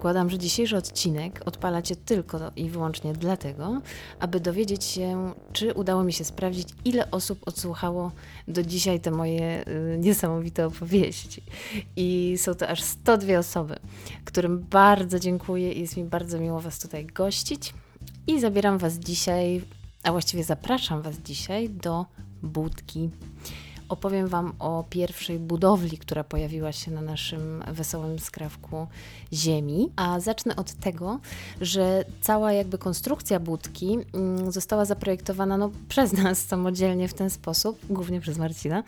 zakładam, 0.00 0.30
że 0.30 0.38
dzisiejszy 0.38 0.76
odcinek 0.76 1.42
odpalacie 1.46 1.96
tylko 1.96 2.38
i 2.56 2.70
wyłącznie 2.70 3.12
dlatego, 3.12 3.80
aby 4.20 4.40
dowiedzieć 4.40 4.84
się, 4.84 5.32
czy 5.52 5.74
udało 5.74 6.04
mi 6.04 6.12
się 6.12 6.24
sprawdzić, 6.24 6.68
ile 6.84 7.10
osób 7.10 7.38
odsłuchało 7.46 8.12
do 8.48 8.62
dzisiaj 8.62 9.00
te 9.00 9.10
moje 9.10 9.68
y, 9.68 9.98
niesamowite 9.98 10.66
opowieści. 10.66 11.42
I 11.96 12.34
są 12.38 12.54
to 12.54 12.68
aż 12.68 12.82
102 12.82 13.38
osoby, 13.38 13.76
którym 14.24 14.66
bardzo 14.70 15.18
dziękuję 15.18 15.72
i 15.72 15.80
jest 15.80 15.96
mi 15.96 16.04
bardzo 16.04 16.38
miło 16.38 16.60
Was 16.60 16.78
tutaj 16.78 17.06
gościć. 17.06 17.74
I 18.26 18.40
zabieram 18.40 18.78
Was 18.78 18.94
dzisiaj, 18.94 19.62
a 20.02 20.12
właściwie 20.12 20.44
zapraszam 20.44 21.02
Was 21.02 21.16
dzisiaj 21.16 21.70
do 21.70 22.06
budki 22.42 23.10
opowiem 23.90 24.28
Wam 24.28 24.52
o 24.58 24.84
pierwszej 24.90 25.38
budowli, 25.38 25.98
która 25.98 26.24
pojawiła 26.24 26.72
się 26.72 26.90
na 26.90 27.00
naszym 27.00 27.64
wesołym 27.72 28.18
skrawku 28.18 28.86
ziemi. 29.32 29.90
A 29.96 30.20
zacznę 30.20 30.56
od 30.56 30.72
tego, 30.72 31.20
że 31.60 32.04
cała 32.20 32.52
jakby 32.52 32.78
konstrukcja 32.78 33.40
budki 33.40 33.98
mm, 34.14 34.52
została 34.52 34.84
zaprojektowana 34.84 35.58
no, 35.58 35.70
przez 35.88 36.12
nas 36.12 36.38
samodzielnie 36.38 37.08
w 37.08 37.14
ten 37.14 37.30
sposób, 37.30 37.78
głównie 37.90 38.20
przez 38.20 38.38
Marcina, 38.38 38.82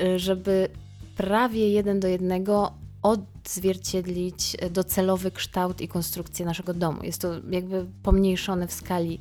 y, 0.00 0.18
żeby 0.18 0.68
prawie 1.16 1.70
jeden 1.70 2.00
do 2.00 2.08
jednego 2.08 2.72
odzwierciedlić 3.02 4.56
docelowy 4.70 5.30
kształt 5.30 5.80
i 5.80 5.88
konstrukcję 5.88 6.46
naszego 6.46 6.74
domu. 6.74 7.02
Jest 7.02 7.20
to 7.20 7.28
jakby 7.50 7.86
pomniejszone 8.02 8.66
w 8.66 8.72
skali 8.72 9.18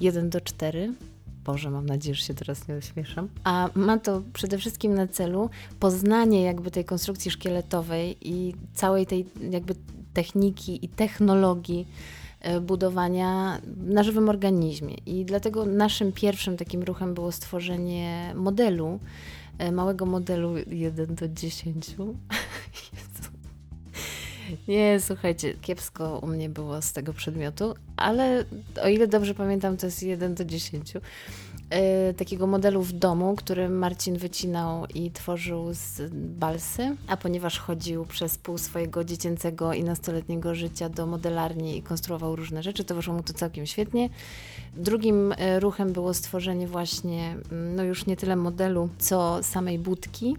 1 0.00 0.30
do 0.30 0.40
4 0.40 0.94
Boże, 1.46 1.70
mam 1.70 1.86
nadzieję, 1.86 2.14
że 2.14 2.22
się 2.22 2.34
teraz 2.34 2.68
nie 2.68 2.74
ośmieszam. 2.74 3.28
A 3.44 3.68
ma 3.74 3.98
to 3.98 4.22
przede 4.32 4.58
wszystkim 4.58 4.94
na 4.94 5.06
celu 5.06 5.50
poznanie 5.80 6.42
jakby 6.42 6.70
tej 6.70 6.84
konstrukcji 6.84 7.30
szkieletowej 7.30 8.16
i 8.20 8.54
całej 8.74 9.06
tej 9.06 9.26
jakby 9.50 9.74
techniki 10.14 10.84
i 10.84 10.88
technologii 10.88 11.86
e, 12.40 12.60
budowania 12.60 13.60
na 13.76 14.02
żywym 14.02 14.28
organizmie. 14.28 14.94
I 15.06 15.24
dlatego 15.24 15.66
naszym 15.66 16.12
pierwszym 16.12 16.56
takim 16.56 16.82
ruchem 16.82 17.14
było 17.14 17.32
stworzenie 17.32 18.32
modelu, 18.34 19.00
e, 19.58 19.72
małego 19.72 20.06
modelu 20.06 20.54
1 20.70 21.14
do 21.14 21.28
10. 21.28 21.86
Nie, 24.68 25.00
słuchajcie, 25.00 25.54
kiepsko 25.54 26.18
u 26.18 26.26
mnie 26.26 26.48
było 26.48 26.82
z 26.82 26.92
tego 26.92 27.12
przedmiotu, 27.12 27.74
ale 27.96 28.44
o 28.82 28.88
ile 28.88 29.06
dobrze 29.06 29.34
pamiętam, 29.34 29.76
to 29.76 29.86
jest 29.86 30.02
1 30.02 30.34
do 30.34 30.44
10. 30.44 30.94
Yy, 30.94 31.00
e, 31.70 32.14
takiego 32.14 32.46
modelu 32.46 32.82
w 32.82 32.92
domu, 32.92 33.34
który 33.36 33.68
Marcin 33.68 34.18
wycinał 34.18 34.86
i 34.94 35.10
tworzył 35.10 35.68
z 35.72 36.12
balsy, 36.12 36.96
a 37.06 37.16
ponieważ 37.16 37.58
chodził 37.58 38.06
przez 38.06 38.38
pół 38.38 38.58
swojego 38.58 39.04
dziecięcego 39.04 39.72
i 39.72 39.84
nastoletniego 39.84 40.54
życia 40.54 40.88
do 40.88 41.06
modelarni 41.06 41.76
i 41.76 41.82
konstruował 41.82 42.36
różne 42.36 42.62
rzeczy, 42.62 42.84
to 42.84 42.94
wyszło 42.94 43.14
mu 43.14 43.22
to 43.22 43.32
całkiem 43.32 43.66
świetnie. 43.66 44.08
Drugim 44.76 45.34
e, 45.36 45.60
ruchem 45.60 45.92
było 45.92 46.14
stworzenie 46.14 46.68
właśnie, 46.68 47.36
mm, 47.52 47.76
no 47.76 47.84
już 47.84 48.06
nie 48.06 48.16
tyle 48.16 48.36
modelu, 48.36 48.88
co 48.98 49.42
samej 49.42 49.78
budki. 49.78 50.36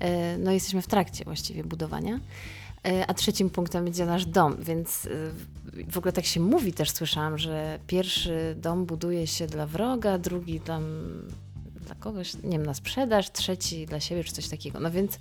E, 0.00 0.38
no 0.38 0.52
jesteśmy 0.52 0.82
w 0.82 0.86
trakcie 0.86 1.24
właściwie 1.24 1.64
budowania. 1.64 2.20
E, 2.88 3.06
a 3.06 3.14
trzecim 3.14 3.50
punktem 3.50 3.84
będzie 3.84 4.06
nasz 4.06 4.26
dom, 4.26 4.56
więc 4.60 5.06
e, 5.06 5.90
w 5.90 5.98
ogóle 5.98 6.12
tak 6.12 6.24
się 6.24 6.40
mówi, 6.40 6.72
też 6.72 6.90
słyszałam, 6.90 7.38
że 7.38 7.78
pierwszy 7.86 8.56
dom 8.60 8.86
buduje 8.86 9.26
się 9.26 9.46
dla 9.46 9.66
wroga, 9.66 10.18
drugi 10.18 10.60
tam 10.60 10.84
dla 11.88 11.96
kogoś, 11.96 12.34
nie 12.34 12.58
wiem, 12.58 12.66
na 12.66 12.74
sprzedaż, 12.74 13.32
trzeci 13.32 13.86
dla 13.86 14.00
siebie, 14.00 14.24
czy 14.24 14.32
coś 14.32 14.48
takiego. 14.48 14.80
No 14.80 14.90
więc 14.90 15.18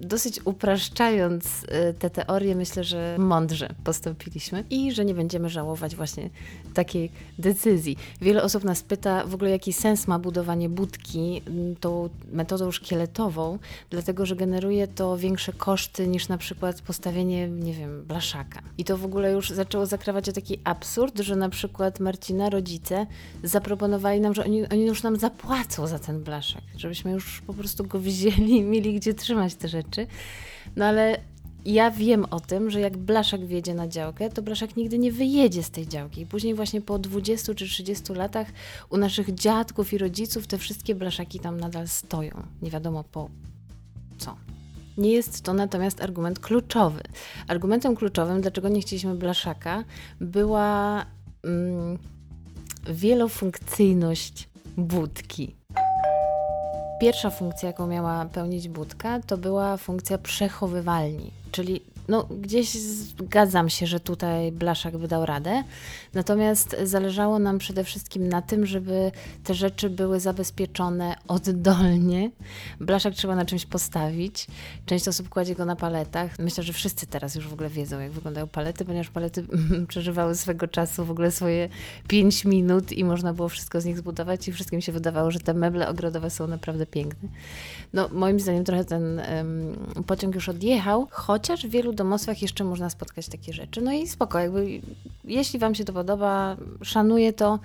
dosyć 0.00 0.40
upraszczając 0.44 1.46
y, 1.46 1.94
te 1.98 2.10
teorie, 2.10 2.54
myślę, 2.54 2.84
że 2.84 3.16
mądrze 3.18 3.74
postąpiliśmy 3.84 4.64
i 4.70 4.92
że 4.92 5.04
nie 5.04 5.14
będziemy 5.14 5.48
żałować 5.48 5.96
właśnie 5.96 6.30
takiej 6.74 7.10
decyzji. 7.38 7.96
Wiele 8.20 8.42
osób 8.42 8.64
nas 8.64 8.82
pyta 8.82 9.26
w 9.26 9.34
ogóle, 9.34 9.50
jaki 9.50 9.72
sens 9.72 10.06
ma 10.06 10.18
budowanie 10.18 10.68
budki 10.68 11.42
mm, 11.46 11.76
tą 11.76 12.08
metodą 12.32 12.70
szkieletową, 12.70 13.58
dlatego 13.90 14.26
że 14.26 14.36
generuje 14.36 14.88
to 14.88 15.16
większe 15.18 15.52
koszty 15.52 16.08
niż 16.08 16.28
na 16.28 16.38
przykład 16.38 16.80
postawienie, 16.82 17.48
nie 17.48 17.72
wiem, 17.72 18.04
blaszaka. 18.04 18.62
I 18.78 18.84
to 18.84 18.98
w 18.98 19.04
ogóle 19.04 19.32
już 19.32 19.50
zaczęło 19.50 19.86
zakrawać 19.86 20.28
o 20.28 20.32
taki 20.32 20.58
absurd, 20.64 21.18
że 21.18 21.36
na 21.36 21.48
przykład 21.48 22.00
Marcina 22.00 22.50
rodzice 22.50 23.06
zaproponowali 23.42 24.20
nam, 24.20 24.34
że 24.34 24.44
oni, 24.44 24.68
oni 24.68 24.86
już 24.86 25.02
nam 25.02 25.16
zapłacą 25.16 25.65
za 25.86 25.98
ten 25.98 26.22
blaszak, 26.22 26.62
żebyśmy 26.76 27.10
już 27.10 27.40
po 27.40 27.54
prostu 27.54 27.84
go 27.84 27.98
wzięli 28.00 28.56
i 28.56 28.62
mieli 28.62 28.94
gdzie 28.94 29.14
trzymać 29.14 29.54
te 29.54 29.68
rzeczy. 29.68 30.06
No 30.76 30.84
ale 30.84 31.20
ja 31.66 31.90
wiem 31.90 32.24
o 32.30 32.40
tym, 32.40 32.70
że 32.70 32.80
jak 32.80 32.96
blaszak 32.96 33.46
wjedzie 33.46 33.74
na 33.74 33.88
działkę, 33.88 34.30
to 34.30 34.42
blaszak 34.42 34.76
nigdy 34.76 34.98
nie 34.98 35.12
wyjedzie 35.12 35.62
z 35.62 35.70
tej 35.70 35.88
działki. 35.88 36.20
I 36.20 36.26
później 36.26 36.54
właśnie 36.54 36.80
po 36.80 36.98
20 36.98 37.54
czy 37.54 37.66
30 37.66 38.12
latach 38.12 38.46
u 38.90 38.96
naszych 38.96 39.34
dziadków 39.34 39.92
i 39.92 39.98
rodziców 39.98 40.46
te 40.46 40.58
wszystkie 40.58 40.94
blaszaki 40.94 41.40
tam 41.40 41.60
nadal 41.60 41.88
stoją. 41.88 42.42
Nie 42.62 42.70
wiadomo 42.70 43.04
po 43.04 43.30
co. 44.18 44.36
Nie 44.98 45.10
jest 45.10 45.42
to 45.42 45.54
natomiast 45.54 46.02
argument 46.02 46.38
kluczowy. 46.38 47.02
Argumentem 47.48 47.96
kluczowym, 47.96 48.40
dlaczego 48.40 48.68
nie 48.68 48.80
chcieliśmy 48.80 49.14
blaszaka, 49.14 49.84
była 50.20 51.06
mm, 51.44 51.98
wielofunkcyjność 52.90 54.48
budki. 54.76 55.55
Pierwsza 57.00 57.30
funkcja, 57.30 57.66
jaką 57.66 57.86
miała 57.86 58.24
pełnić 58.24 58.68
budka, 58.68 59.20
to 59.26 59.36
była 59.36 59.76
funkcja 59.76 60.18
przechowywalni, 60.18 61.30
czyli 61.52 61.80
no, 62.08 62.28
gdzieś 62.40 62.68
zgadzam 62.70 63.68
się, 63.68 63.86
że 63.86 64.00
tutaj 64.00 64.52
Blaszak 64.52 64.96
by 64.96 65.08
dał 65.08 65.26
radę, 65.26 65.64
natomiast 66.14 66.76
zależało 66.84 67.38
nam 67.38 67.58
przede 67.58 67.84
wszystkim 67.84 68.28
na 68.28 68.42
tym, 68.42 68.66
żeby 68.66 69.12
te 69.44 69.54
rzeczy 69.54 69.90
były 69.90 70.20
zabezpieczone 70.20 71.16
oddolnie. 71.28 72.30
Blaszak 72.80 73.14
trzeba 73.14 73.36
na 73.36 73.44
czymś 73.44 73.66
postawić. 73.66 74.46
Część 74.86 75.08
osób 75.08 75.28
kładzie 75.28 75.54
go 75.54 75.64
na 75.64 75.76
paletach. 75.76 76.38
Myślę, 76.38 76.64
że 76.64 76.72
wszyscy 76.72 77.06
teraz 77.06 77.34
już 77.34 77.48
w 77.48 77.52
ogóle 77.52 77.68
wiedzą, 77.68 78.00
jak 78.00 78.12
wyglądają 78.12 78.46
palety, 78.46 78.84
ponieważ 78.84 79.10
palety 79.10 79.46
przeżywały 79.88 80.34
swego 80.34 80.68
czasu 80.68 81.04
w 81.04 81.10
ogóle 81.10 81.30
swoje 81.30 81.68
5 82.08 82.44
minut 82.44 82.92
i 82.92 83.04
można 83.04 83.32
było 83.32 83.48
wszystko 83.48 83.80
z 83.80 83.84
nich 83.84 83.98
zbudować 83.98 84.48
i 84.48 84.52
wszystkim 84.52 84.80
się 84.80 84.92
wydawało, 84.92 85.30
że 85.30 85.40
te 85.40 85.54
meble 85.54 85.88
ogrodowe 85.88 86.30
są 86.30 86.46
naprawdę 86.46 86.86
piękne. 86.86 87.28
No, 87.92 88.08
moim 88.12 88.40
zdaniem 88.40 88.64
trochę 88.64 88.84
ten 88.84 89.20
um, 89.36 90.04
pociąg 90.06 90.34
już 90.34 90.48
odjechał, 90.48 91.08
chociaż 91.10 91.66
wielu 91.66 91.92
domostwach 91.96 92.42
jeszcze 92.42 92.64
można 92.64 92.90
spotkać 92.90 93.28
takie 93.28 93.52
rzeczy. 93.52 93.80
No 93.80 93.92
i 93.92 94.08
spoko, 94.08 94.38
jakby 94.38 94.80
jeśli 95.24 95.58
Wam 95.58 95.74
się 95.74 95.84
to 95.84 95.92
podoba, 95.92 96.56
szanuję 96.82 97.32
to. 97.32 97.58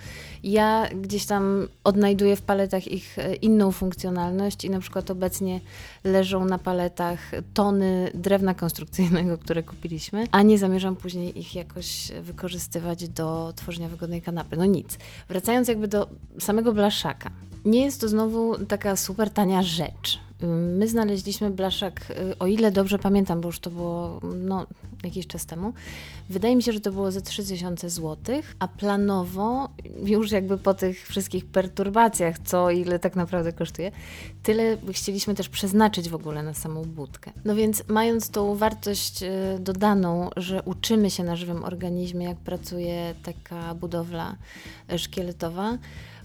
Ja 0.44 0.90
gdzieś 1.02 1.25
tam 1.25 1.68
odnajduję 1.84 2.36
w 2.36 2.42
paletach 2.42 2.88
ich 2.88 3.19
e, 3.19 3.36
inną 3.36 3.72
funkcjonalność 3.72 4.66
i 4.66 4.69
na 4.69 4.80
przykład 4.80 5.12
obecnie 5.12 5.59
leżą 6.03 6.46
na 6.46 6.58
paletach 6.58 7.31
tony 7.53 8.12
drewna 8.14 8.53
konstrukcyjnego, 8.53 9.38
które 9.38 9.64
kupiliśmy, 9.64 10.28
a 10.31 10.42
nie 10.42 10.58
zamierzam 10.58 10.96
później 10.96 11.40
ich 11.40 11.56
jakoś 11.56 12.12
wykorzystywać 12.22 13.09
do 13.09 13.53
tworzenia 13.56 13.90
wygodnej 13.90 14.22
kanapy. 14.22 14.58
No 14.58 14.66
nic. 14.66 14.98
Wracając 15.30 15.68
jakby 15.68 15.88
do 15.88 16.07
samego 16.39 16.74
blaszaka. 16.74 17.31
Nie 17.66 17.86
jest 17.86 18.01
to 18.01 18.07
znowu 18.07 18.66
taka 18.66 18.95
super 18.95 19.30
tania 19.30 19.63
rzecz. 19.63 20.19
My 20.47 20.88
znaleźliśmy 20.88 21.51
blaszak, 21.51 22.07
y, 22.09 22.38
o 22.39 22.47
ile 22.47 22.71
dobrze 22.71 22.99
pamiętam, 22.99 23.41
bo 23.41 23.47
już 23.47 23.59
to 23.59 23.69
było 23.69 24.19
no, 24.35 24.67
jakiś 25.03 25.27
czas 25.27 25.45
temu. 25.45 25.73
Wydaje 26.29 26.55
mi 26.55 26.63
się, 26.63 26.71
że 26.71 26.79
to 26.79 26.91
było 26.91 27.11
ze 27.11 27.21
3000 27.21 27.89
zł, 27.89 28.41
a 28.59 28.67
planowo, 28.67 29.69
już 30.03 30.31
jakby 30.31 30.57
po 30.57 30.73
tych 30.73 31.07
wszystkich 31.07 31.45
perturbacjach, 31.45 32.39
co 32.39 32.69
ile 32.69 32.99
tak 32.99 33.15
naprawdę 33.15 33.53
kosztuje, 33.53 33.91
tyle 34.43 34.77
chcieliśmy 34.91 35.35
też 35.35 35.49
przeznaczyć 35.49 36.09
w 36.09 36.15
ogóle 36.15 36.43
na 36.43 36.53
samą 36.53 36.83
budkę. 36.83 37.31
No 37.45 37.55
więc 37.55 37.83
mając 37.88 38.29
tą 38.29 38.55
wartość 38.55 39.23
y, 39.23 39.59
dodaną, 39.59 40.29
że 40.38 40.63
uczymy 40.63 41.09
się 41.09 41.23
na 41.23 41.35
żywym 41.35 41.63
organizmie, 41.63 42.25
jak 42.25 42.38
pracuje 42.38 43.15
taka 43.23 43.75
budowla 43.75 44.35
y, 44.93 44.99
szkieletowa, 44.99 45.77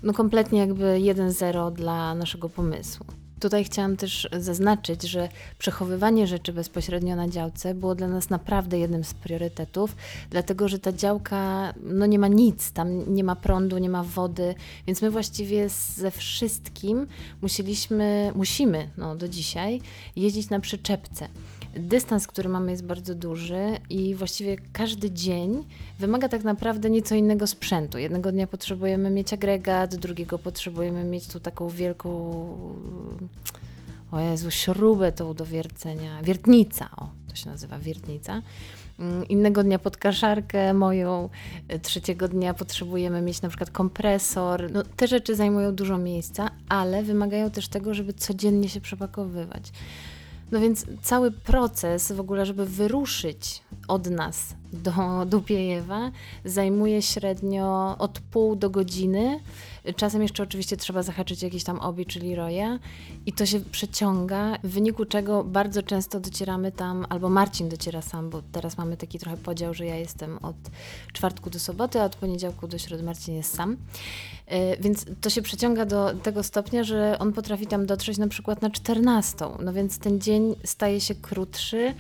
no 0.03 0.13
kompletnie 0.13 0.59
jakby 0.59 0.85
1-0 0.85 1.73
dla 1.73 2.15
naszego 2.15 2.49
pomysłu. 2.49 3.07
Tutaj 3.41 3.65
chciałam 3.65 3.97
też 3.97 4.29
zaznaczyć, 4.39 5.03
że 5.03 5.29
przechowywanie 5.59 6.27
rzeczy 6.27 6.53
bezpośrednio 6.53 7.17
na 7.17 7.29
działce 7.29 7.75
było 7.75 7.95
dla 7.95 8.09
nas 8.09 8.31
naprawdę 8.31 8.79
jednym 8.79 9.05
z 9.05 9.15
priorytetów, 9.15 9.97
dlatego 10.31 10.69
że 10.69 10.79
ta 10.79 10.93
działka 10.93 11.75
no 11.83 12.07
nie 12.07 12.19
ma 12.19 12.29
nic, 12.29 12.73
tam 12.73 13.15
nie 13.15 13.25
ma 13.25 13.37
prądu, 13.37 13.79
nie 13.79 13.91
ma 13.91 14.03
wody, 14.03 14.55
więc 14.87 15.03
my 15.03 15.11
właściwie 15.11 15.69
ze 15.97 16.11
wszystkim 16.11 17.07
musieliśmy, 17.43 18.33
musimy 18.35 18.91
no, 18.97 19.17
do 19.17 19.29
dzisiaj 19.29 19.81
jeździć 20.17 20.51
na 20.51 20.61
przyczepce 20.61 21.29
dystans, 21.77 22.27
który 22.27 22.49
mamy, 22.49 22.71
jest 22.71 22.85
bardzo 22.85 23.15
duży 23.15 23.65
i 23.91 24.15
właściwie 24.15 24.57
każdy 24.73 25.11
dzień 25.11 25.65
wymaga 25.99 26.29
tak 26.29 26.45
naprawdę 26.45 26.91
nieco 26.91 27.15
innego 27.15 27.47
sprzętu. 27.47 27.99
Jednego 27.99 28.33
dnia 28.33 28.47
potrzebujemy 28.47 29.11
mieć 29.11 29.33
agregat, 29.33 29.97
drugiego 29.97 30.39
potrzebujemy 30.39 31.05
mieć 31.05 31.27
tu 31.27 31.41
taką 31.41 31.69
wielką, 31.69 32.11
o 34.13 34.21
Jezu, 34.21 34.51
śrubę 34.51 35.13
tą 35.13 35.35
do 35.35 35.47
wiercenia, 35.47 36.23
wiertnica, 36.23 36.91
o, 36.97 37.09
to 37.29 37.37
się 37.37 37.51
nazywa 37.51 37.79
wiertnica. 37.79 38.43
mm, 38.99 39.29
innego 39.29 39.63
dnia 39.63 39.79
podkaszarkę 39.79 40.75
moją, 40.75 41.29
y, 41.75 41.79
trzeciego 41.79 42.29
dnia 42.29 42.55
potrzebujemy 42.55 43.23
mieć 43.23 43.43
na 43.43 43.49
przykład 43.49 43.71
kompresor. 43.71 44.73
No, 44.73 44.83
te 44.97 45.07
rzeczy 45.07 45.37
zajmują 45.37 45.75
dużo 45.75 45.99
miejsca, 45.99 46.51
ale 46.69 47.03
wymagają 47.03 47.51
też 47.51 47.69
tego, 47.69 47.95
żeby 47.95 48.13
codziennie 48.13 48.69
się 48.69 48.81
przepakowywać. 48.81 49.73
No 50.51 50.61
więc 50.61 50.87
cały 51.03 51.31
proces 51.31 52.13
w 52.13 52.21
ogóle, 52.21 52.47
żeby 52.47 52.67
wyruszyć 52.67 53.63
od 53.89 54.11
nas 54.11 54.55
do 54.77 54.93
Dupiejewa 55.27 56.11
zajmuje 56.45 57.03
średnio 57.03 57.97
od 57.99 58.21
pół 58.21 58.57
do 58.57 58.71
godziny. 58.71 59.41
Czasem 59.97 60.23
jeszcze 60.23 60.43
oczywiście 60.43 60.77
trzeba 60.77 61.03
zahaczyć 61.03 61.43
jakiś 61.43 61.65
tam 61.65 61.79
obi, 61.79 62.07
czyli 62.07 62.35
roja 62.35 62.79
i 63.27 63.33
to 63.33 63.47
się 63.47 63.61
przeciąga, 63.61 64.59
w 64.65 64.69
wyniku 64.69 65.05
czego 65.05 65.45
bardzo 65.45 65.83
często 65.83 66.21
docieramy 66.21 66.73
tam, 66.73 67.07
albo 67.09 67.29
Marcin 67.29 67.69
dociera 67.69 68.03
sam, 68.03 68.31
bo 68.31 68.43
teraz 68.53 68.79
mamy 68.79 68.97
taki 68.97 69.19
trochę 69.19 69.37
podział, 69.37 69.75
że 69.75 69.87
ja 69.87 69.97
jestem 69.97 70.39
od 70.39 70.57
czwartku 71.13 71.51
do 71.51 71.59
soboty, 71.59 72.01
a 72.01 72.05
od 72.05 72.17
poniedziałku 72.17 72.69
do 72.69 72.79
środy 72.79 73.03
Marcin 73.03 73.35
jest 73.35 73.57
sam. 73.57 73.77
E, 74.47 74.77
więc 74.77 75.07
to 75.21 75.31
się 75.31 75.43
przeciąga 75.43 75.87
do 75.87 76.15
tego 76.15 76.43
stopnia, 76.43 76.85
że 76.85 77.17
on 77.19 77.33
potrafi 77.33 77.67
tam 77.67 77.87
dotrzeć 77.87 78.19
na 78.19 78.29
przykład 78.29 78.63
na 78.63 78.71
14. 78.71 79.45
No 79.63 79.73
więc 79.73 79.99
ten 79.99 80.21
dzień 80.21 80.55
staje 80.65 81.01
się 81.01 81.15
krótszy, 81.15 81.95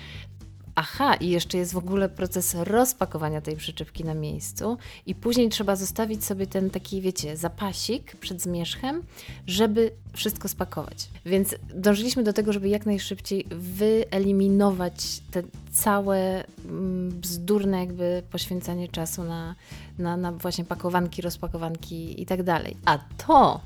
Aha, 0.78 1.14
i 1.14 1.28
jeszcze 1.28 1.58
jest 1.58 1.72
w 1.72 1.76
ogóle 1.76 2.08
proces 2.08 2.54
rozpakowania 2.54 3.40
tej 3.40 3.56
przyczepki 3.56 4.04
na 4.04 4.14
miejscu, 4.14 4.78
i 5.06 5.14
później 5.14 5.48
trzeba 5.48 5.76
zostawić 5.76 6.24
sobie 6.24 6.46
ten 6.46 6.70
taki, 6.70 7.00
wiecie, 7.00 7.36
zapasik 7.36 8.16
przed 8.16 8.42
zmierzchem, 8.42 9.02
żeby 9.46 9.92
wszystko 10.12 10.48
spakować. 10.48 11.08
Więc 11.26 11.54
dążyliśmy 11.74 12.22
do 12.22 12.32
tego, 12.32 12.52
żeby 12.52 12.68
jak 12.68 12.86
najszybciej 12.86 13.46
wyeliminować 13.50 15.20
te 15.30 15.42
całe 15.72 16.44
mm, 16.64 17.10
bzdurne, 17.10 17.78
jakby 17.80 18.22
poświęcanie 18.30 18.88
czasu 18.88 19.24
na, 19.24 19.54
na, 19.98 20.16
na 20.16 20.32
właśnie 20.32 20.64
pakowanki, 20.64 21.22
rozpakowanki 21.22 22.22
i 22.22 22.26
tak 22.26 22.42
dalej. 22.42 22.76
A 22.84 22.98
to 23.26 23.60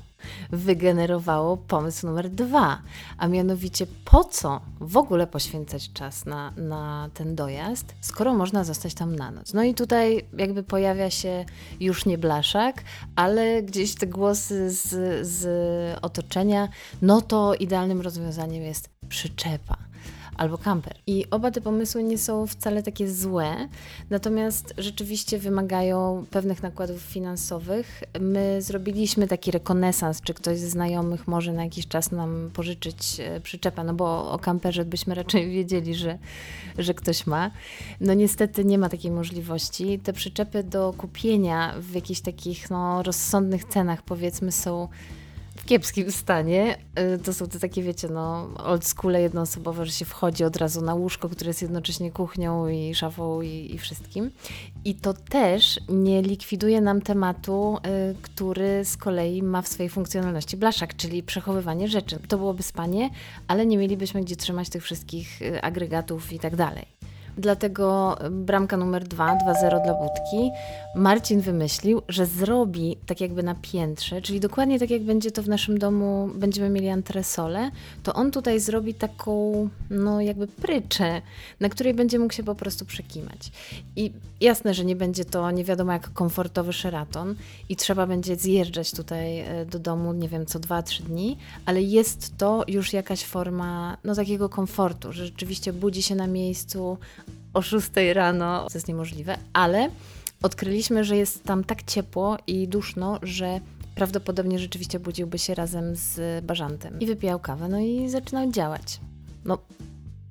wygenerowało 0.49 1.57
pomysł 1.57 2.07
numer 2.07 2.29
dwa, 2.29 2.81
a 3.17 3.27
mianowicie 3.27 3.87
po 4.05 4.23
co 4.23 4.61
w 4.79 4.97
ogóle 4.97 5.27
poświęcać 5.27 5.93
czas 5.93 6.25
na, 6.25 6.53
na 6.57 7.09
ten 7.13 7.35
dojazd, 7.35 7.95
skoro 8.01 8.33
można 8.33 8.63
zostać 8.63 8.93
tam 8.93 9.15
na 9.15 9.31
noc. 9.31 9.53
No 9.53 9.63
i 9.63 9.73
tutaj 9.73 10.25
jakby 10.37 10.63
pojawia 10.63 11.09
się 11.09 11.45
już 11.79 12.05
nie 12.05 12.17
blaszak, 12.17 12.83
ale 13.15 13.63
gdzieś 13.63 13.95
te 13.95 14.07
głosy 14.07 14.71
z, 14.71 14.87
z 15.27 15.47
otoczenia, 16.01 16.69
no 17.01 17.21
to 17.21 17.55
idealnym 17.55 18.01
rozwiązaniem 18.01 18.63
jest 18.63 18.89
przyczepa 19.09 19.90
albo 20.37 20.57
kamper. 20.57 20.93
I 21.07 21.25
oba 21.31 21.51
te 21.51 21.61
pomysły 21.61 22.03
nie 22.03 22.17
są 22.17 22.47
wcale 22.47 22.83
takie 22.83 23.11
złe, 23.11 23.69
natomiast 24.09 24.73
rzeczywiście 24.77 25.39
wymagają 25.39 26.25
pewnych 26.31 26.63
nakładów 26.63 27.01
finansowych. 27.01 28.03
My 28.19 28.61
zrobiliśmy 28.61 29.27
taki 29.27 29.51
rekonesans, 29.51 30.21
czy 30.21 30.33
ktoś 30.33 30.59
ze 30.59 30.69
znajomych 30.69 31.27
może 31.27 31.53
na 31.53 31.63
jakiś 31.63 31.87
czas 31.87 32.11
nam 32.11 32.49
pożyczyć 32.53 33.19
e, 33.19 33.39
przyczepę, 33.39 33.83
no 33.83 33.93
bo 33.93 34.31
o 34.31 34.39
kamperze 34.39 34.85
byśmy 34.85 35.15
raczej 35.15 35.49
wiedzieli, 35.55 35.95
że, 35.95 36.17
że 36.77 36.93
ktoś 36.93 37.27
ma. 37.27 37.51
No 38.01 38.13
niestety 38.13 38.65
nie 38.65 38.77
ma 38.77 38.89
takiej 38.89 39.11
możliwości. 39.11 39.99
Te 39.99 40.13
przyczepy 40.13 40.63
do 40.63 40.93
kupienia 40.97 41.75
w 41.79 41.95
jakichś 41.95 42.21
takich 42.21 42.69
no, 42.69 43.03
rozsądnych 43.03 43.65
cenach 43.65 44.01
powiedzmy 44.01 44.51
są 44.51 44.87
kiepskim 45.71 46.11
stanie. 46.11 46.77
Y, 47.15 47.19
to 47.19 47.33
są 47.33 47.47
te 47.47 47.59
takie, 47.59 47.83
wiecie, 47.83 48.07
no, 48.07 48.49
old 48.57 48.85
school 48.85 49.13
jednoosobowe, 49.13 49.85
że 49.85 49.91
się 49.91 50.05
wchodzi 50.05 50.43
od 50.43 50.55
razu 50.55 50.81
na 50.81 50.95
łóżko, 50.95 51.29
które 51.29 51.49
jest 51.49 51.61
jednocześnie 51.61 52.11
kuchnią 52.11 52.67
i 52.67 52.95
szafą 52.95 53.41
i, 53.41 53.75
i 53.75 53.77
wszystkim. 53.77 54.31
I 54.85 54.95
to 54.95 55.13
też 55.13 55.79
nie 55.89 56.21
likwiduje 56.21 56.81
nam 56.81 57.01
tematu, 57.01 57.77
y, 58.11 58.15
który 58.21 58.85
z 58.85 58.97
kolei 58.97 59.43
ma 59.43 59.61
w 59.61 59.67
swojej 59.67 59.89
funkcjonalności 59.89 60.57
blaszak, 60.57 60.95
czyli 60.95 61.23
przechowywanie 61.23 61.87
rzeczy. 61.87 62.19
To 62.27 62.37
byłoby 62.37 62.63
spanie, 62.63 63.09
ale 63.47 63.65
nie 63.65 63.77
mielibyśmy 63.77 64.21
gdzie 64.21 64.35
trzymać 64.35 64.69
tych 64.69 64.83
wszystkich 64.83 65.41
y, 65.41 65.61
agregatów 65.61 66.33
i 66.33 66.39
tak 66.39 66.55
dalej. 66.55 67.00
Dlatego 67.37 68.17
bramka 68.31 68.77
numer 68.77 69.07
2, 69.07 69.37
2-0 69.37 69.83
dla 69.83 69.93
budki. 69.93 70.51
Marcin 70.95 71.41
wymyślił, 71.41 72.01
że 72.07 72.25
zrobi 72.25 72.97
tak 73.05 73.21
jakby 73.21 73.43
na 73.43 73.55
piętrze, 73.55 74.21
czyli 74.21 74.39
dokładnie 74.39 74.79
tak 74.79 74.89
jak 74.89 75.01
będzie 75.01 75.31
to 75.31 75.43
w 75.43 75.47
naszym 75.47 75.79
domu, 75.79 76.29
będziemy 76.35 76.69
mieli 76.69 76.89
antresolę, 76.89 77.71
to 78.03 78.13
on 78.13 78.31
tutaj 78.31 78.59
zrobi 78.59 78.93
taką, 78.93 79.69
no 79.89 80.21
jakby 80.21 80.47
pryczę, 80.47 81.21
na 81.59 81.69
której 81.69 81.93
będzie 81.93 82.19
mógł 82.19 82.33
się 82.33 82.43
po 82.43 82.55
prostu 82.55 82.85
przekimać. 82.85 83.51
I 83.95 84.11
jasne, 84.41 84.73
że 84.73 84.85
nie 84.85 84.95
będzie 84.95 85.25
to 85.25 85.51
nie 85.51 85.63
wiadomo 85.63 85.91
jak 85.91 86.13
komfortowy 86.13 86.73
Sheraton 86.73 87.35
i 87.69 87.75
trzeba 87.75 88.07
będzie 88.07 88.35
zjeżdżać 88.35 88.91
tutaj 88.91 89.39
e, 89.39 89.65
do 89.65 89.79
domu, 89.79 90.13
nie 90.13 90.29
wiem, 90.29 90.45
co 90.45 90.59
2-3 90.59 91.03
dni, 91.03 91.37
ale 91.65 91.81
jest 91.81 92.37
to 92.37 92.63
już 92.67 92.93
jakaś 92.93 93.25
forma, 93.25 93.97
no 94.03 94.15
takiego 94.15 94.49
komfortu, 94.49 95.13
że 95.13 95.25
rzeczywiście 95.25 95.73
budzi 95.73 96.01
się 96.01 96.15
na 96.15 96.27
miejscu, 96.27 96.97
o 97.53 97.61
6 97.61 97.89
rano, 98.13 98.67
to 98.67 98.77
jest 98.77 98.87
niemożliwe, 98.87 99.37
ale 99.53 99.89
odkryliśmy, 100.43 101.03
że 101.03 101.17
jest 101.17 101.43
tam 101.43 101.63
tak 101.63 101.83
ciepło 101.83 102.37
i 102.47 102.67
duszno, 102.67 103.19
że 103.23 103.59
prawdopodobnie 103.95 104.59
rzeczywiście 104.59 104.99
budziłby 104.99 105.39
się 105.39 105.55
razem 105.55 105.95
z 105.95 106.45
bażantem 106.45 106.99
i 106.99 107.05
wypijał 107.05 107.39
kawę, 107.39 107.67
no 107.67 107.79
i 107.79 108.09
zaczynał 108.09 108.51
działać. 108.51 108.99
No, 109.45 109.57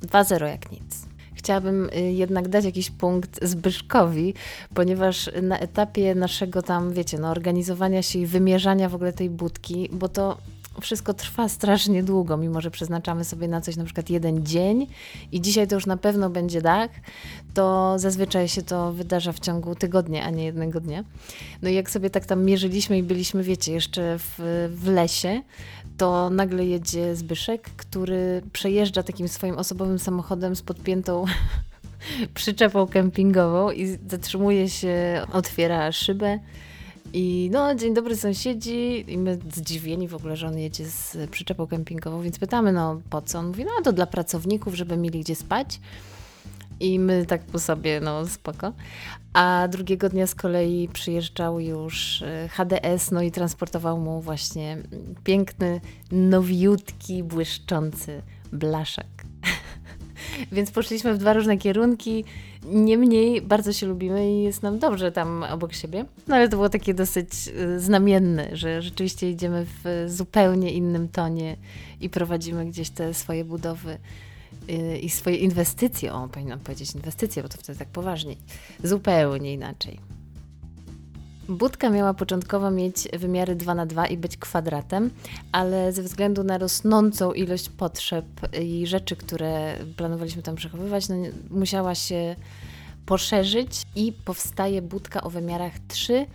2-0 0.02 0.46
jak 0.46 0.72
nic. 0.72 1.10
Chciałabym 1.34 1.90
y, 1.96 2.12
jednak 2.12 2.48
dać 2.48 2.64
jakiś 2.64 2.90
punkt 2.90 3.44
Zbyszkowi, 3.48 4.34
ponieważ 4.74 5.30
na 5.42 5.58
etapie 5.58 6.14
naszego 6.14 6.62
tam, 6.62 6.92
wiecie, 6.92 7.18
no, 7.18 7.28
organizowania 7.28 8.02
się 8.02 8.18
i 8.18 8.26
wymierzania 8.26 8.88
w 8.88 8.94
ogóle 8.94 9.12
tej 9.12 9.30
budki, 9.30 9.88
bo 9.92 10.08
to 10.08 10.36
wszystko 10.80 11.14
trwa 11.14 11.48
strasznie 11.48 12.02
długo, 12.02 12.36
mimo 12.36 12.60
że 12.60 12.70
przeznaczamy 12.70 13.24
sobie 13.24 13.48
na 13.48 13.60
coś 13.60 13.76
na 13.76 13.84
przykład 13.84 14.10
jeden 14.10 14.46
dzień 14.46 14.86
i 15.32 15.40
dzisiaj 15.40 15.68
to 15.68 15.74
już 15.74 15.86
na 15.86 15.96
pewno 15.96 16.30
będzie 16.30 16.62
tak, 16.62 16.90
to 17.54 17.98
zazwyczaj 17.98 18.48
się 18.48 18.62
to 18.62 18.92
wydarza 18.92 19.32
w 19.32 19.40
ciągu 19.40 19.74
tygodnia, 19.74 20.24
a 20.24 20.30
nie 20.30 20.44
jednego 20.44 20.80
dnia. 20.80 21.04
No 21.62 21.68
i 21.68 21.74
jak 21.74 21.90
sobie 21.90 22.10
tak 22.10 22.26
tam 22.26 22.44
mierzyliśmy 22.44 22.98
i 22.98 23.02
byliśmy, 23.02 23.42
wiecie, 23.42 23.72
jeszcze 23.72 24.18
w, 24.18 24.34
w 24.74 24.88
lesie, 24.88 25.42
to 25.96 26.30
nagle 26.30 26.66
jedzie 26.66 27.16
Zbyszek, 27.16 27.62
który 27.62 28.42
przejeżdża 28.52 29.02
takim 29.02 29.28
swoim 29.28 29.58
osobowym 29.58 29.98
samochodem 29.98 30.56
z 30.56 30.62
podpiętą 30.62 31.24
przyczepą 32.34 32.86
kempingową 32.86 33.70
i 33.70 33.98
zatrzymuje 34.08 34.68
się, 34.68 35.22
otwiera 35.32 35.92
szybę 35.92 36.38
i 37.12 37.50
no, 37.52 37.74
dzień 37.74 37.94
dobry 37.94 38.16
sąsiedzi. 38.16 39.04
I 39.12 39.18
my 39.18 39.38
zdziwieni 39.54 40.08
w 40.08 40.14
ogóle, 40.14 40.36
że 40.36 40.46
on 40.46 40.58
jedzie 40.58 40.84
z 40.84 41.30
przyczepą 41.30 41.66
kempingową, 41.66 42.22
więc 42.22 42.38
pytamy, 42.38 42.72
no 42.72 43.00
po 43.10 43.22
co? 43.22 43.38
On 43.38 43.46
mówi, 43.46 43.64
no 43.64 43.70
to 43.84 43.92
dla 43.92 44.06
pracowników, 44.06 44.74
żeby 44.74 44.96
mieli 44.96 45.20
gdzie 45.20 45.34
spać. 45.34 45.80
I 46.80 46.98
my 46.98 47.26
tak 47.26 47.44
po 47.44 47.58
sobie, 47.58 48.00
no 48.00 48.26
spoko. 48.26 48.72
A 49.32 49.68
drugiego 49.68 50.08
dnia 50.08 50.26
z 50.26 50.34
kolei 50.34 50.88
przyjeżdżał 50.92 51.60
już 51.60 52.22
e, 52.22 52.48
HDS, 52.48 53.10
no 53.10 53.22
i 53.22 53.30
transportował 53.30 53.98
mu 53.98 54.20
właśnie 54.20 54.78
piękny, 55.24 55.80
nowiutki, 56.12 57.22
błyszczący 57.22 58.22
blaszak. 58.52 59.06
Więc 60.52 60.70
poszliśmy 60.70 61.14
w 61.14 61.18
dwa 61.18 61.32
różne 61.32 61.58
kierunki. 61.58 62.24
Niemniej 62.64 63.42
bardzo 63.42 63.72
się 63.72 63.86
lubimy 63.86 64.32
i 64.32 64.42
jest 64.42 64.62
nam 64.62 64.78
dobrze 64.78 65.12
tam 65.12 65.42
obok 65.42 65.72
siebie. 65.72 66.04
No 66.28 66.36
ale 66.36 66.48
to 66.48 66.56
było 66.56 66.68
takie 66.68 66.94
dosyć 66.94 67.28
y, 67.48 67.80
znamienne, 67.80 68.56
że 68.56 68.82
rzeczywiście 68.82 69.30
idziemy 69.30 69.66
w 69.66 70.04
zupełnie 70.10 70.72
innym 70.72 71.08
tonie 71.08 71.56
i 72.00 72.10
prowadzimy 72.10 72.66
gdzieś 72.66 72.90
te 72.90 73.14
swoje 73.14 73.44
budowy 73.44 73.98
y, 74.70 74.98
i 74.98 75.10
swoje 75.10 75.36
inwestycje. 75.36 76.12
O, 76.14 76.28
powinnam 76.28 76.60
powiedzieć 76.60 76.94
inwestycje, 76.94 77.42
bo 77.42 77.48
to 77.48 77.58
wtedy 77.58 77.78
tak 77.78 77.88
poważniej. 77.88 78.36
Zupełnie 78.84 79.52
inaczej. 79.52 80.19
Budka 81.50 81.90
miała 81.90 82.14
początkowo 82.14 82.70
mieć 82.70 83.08
wymiary 83.18 83.54
2 83.54 83.74
na 83.74 83.86
2 83.86 84.06
i 84.06 84.16
być 84.16 84.36
kwadratem, 84.36 85.10
ale 85.52 85.92
ze 85.92 86.02
względu 86.02 86.44
na 86.44 86.58
rosnącą 86.58 87.32
ilość 87.32 87.68
potrzeb 87.68 88.24
i 88.60 88.86
rzeczy, 88.86 89.16
które 89.16 89.74
planowaliśmy 89.96 90.42
tam 90.42 90.56
przechowywać, 90.56 91.08
no, 91.08 91.16
musiała 91.50 91.94
się 91.94 92.36
poszerzyć 93.06 93.82
i 93.96 94.12
powstaje 94.12 94.82
budka 94.82 95.22
o 95.22 95.30
wymiarach 95.30 95.72
3 95.88 96.26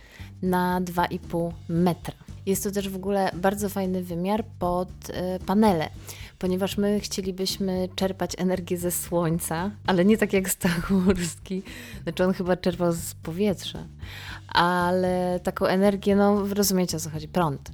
na 0.42 0.80
2,5 0.80 1.52
metra. 1.68 2.14
Jest 2.46 2.64
to 2.64 2.70
też 2.70 2.88
w 2.88 2.96
ogóle 2.96 3.30
bardzo 3.34 3.68
fajny 3.68 4.02
wymiar 4.02 4.44
pod 4.58 4.88
y, 4.88 5.44
panele, 5.46 5.88
ponieważ 6.38 6.78
my 6.78 7.00
chcielibyśmy 7.00 7.88
czerpać 7.94 8.32
energię 8.38 8.78
ze 8.78 8.90
słońca, 8.90 9.70
ale 9.86 10.04
nie 10.04 10.18
tak 10.18 10.32
jak 10.32 10.50
Stachurski, 10.50 11.62
znaczy 12.02 12.24
on 12.24 12.32
chyba 12.32 12.56
czerpał 12.56 12.92
z 12.92 13.14
powietrza, 13.14 13.86
ale 14.48 15.40
taką 15.42 15.66
energię, 15.66 16.16
no 16.16 16.46
rozumiecie 16.54 16.96
o 16.96 17.00
co 17.00 17.10
chodzi, 17.10 17.28
prąd. 17.28 17.70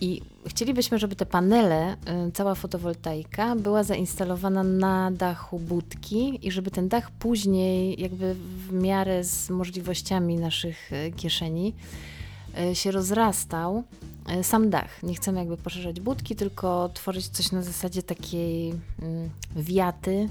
I 0.00 0.22
chcielibyśmy, 0.46 0.98
żeby 0.98 1.16
te 1.16 1.26
panele, 1.26 1.92
y, 2.28 2.32
cała 2.32 2.54
fotowoltaika 2.54 3.56
była 3.56 3.82
zainstalowana 3.82 4.62
na 4.62 5.10
dachu 5.10 5.58
budki 5.58 6.38
i 6.46 6.50
żeby 6.50 6.70
ten 6.70 6.88
dach 6.88 7.10
później, 7.10 8.02
jakby 8.02 8.34
w 8.34 8.72
miarę 8.72 9.24
z 9.24 9.50
możliwościami 9.50 10.36
naszych 10.36 10.92
y, 10.92 11.12
kieszeni, 11.16 11.74
się 12.74 12.90
rozrastał. 12.90 13.82
Sam 14.42 14.70
dach. 14.70 15.02
Nie 15.02 15.14
chcemy 15.14 15.38
jakby 15.38 15.56
poszerzać 15.56 16.00
budki, 16.00 16.36
tylko 16.36 16.90
tworzyć 16.94 17.28
coś 17.28 17.52
na 17.52 17.62
zasadzie 17.62 18.02
takiej 18.02 18.74
mm, 19.02 19.30
wiaty, 19.56 20.28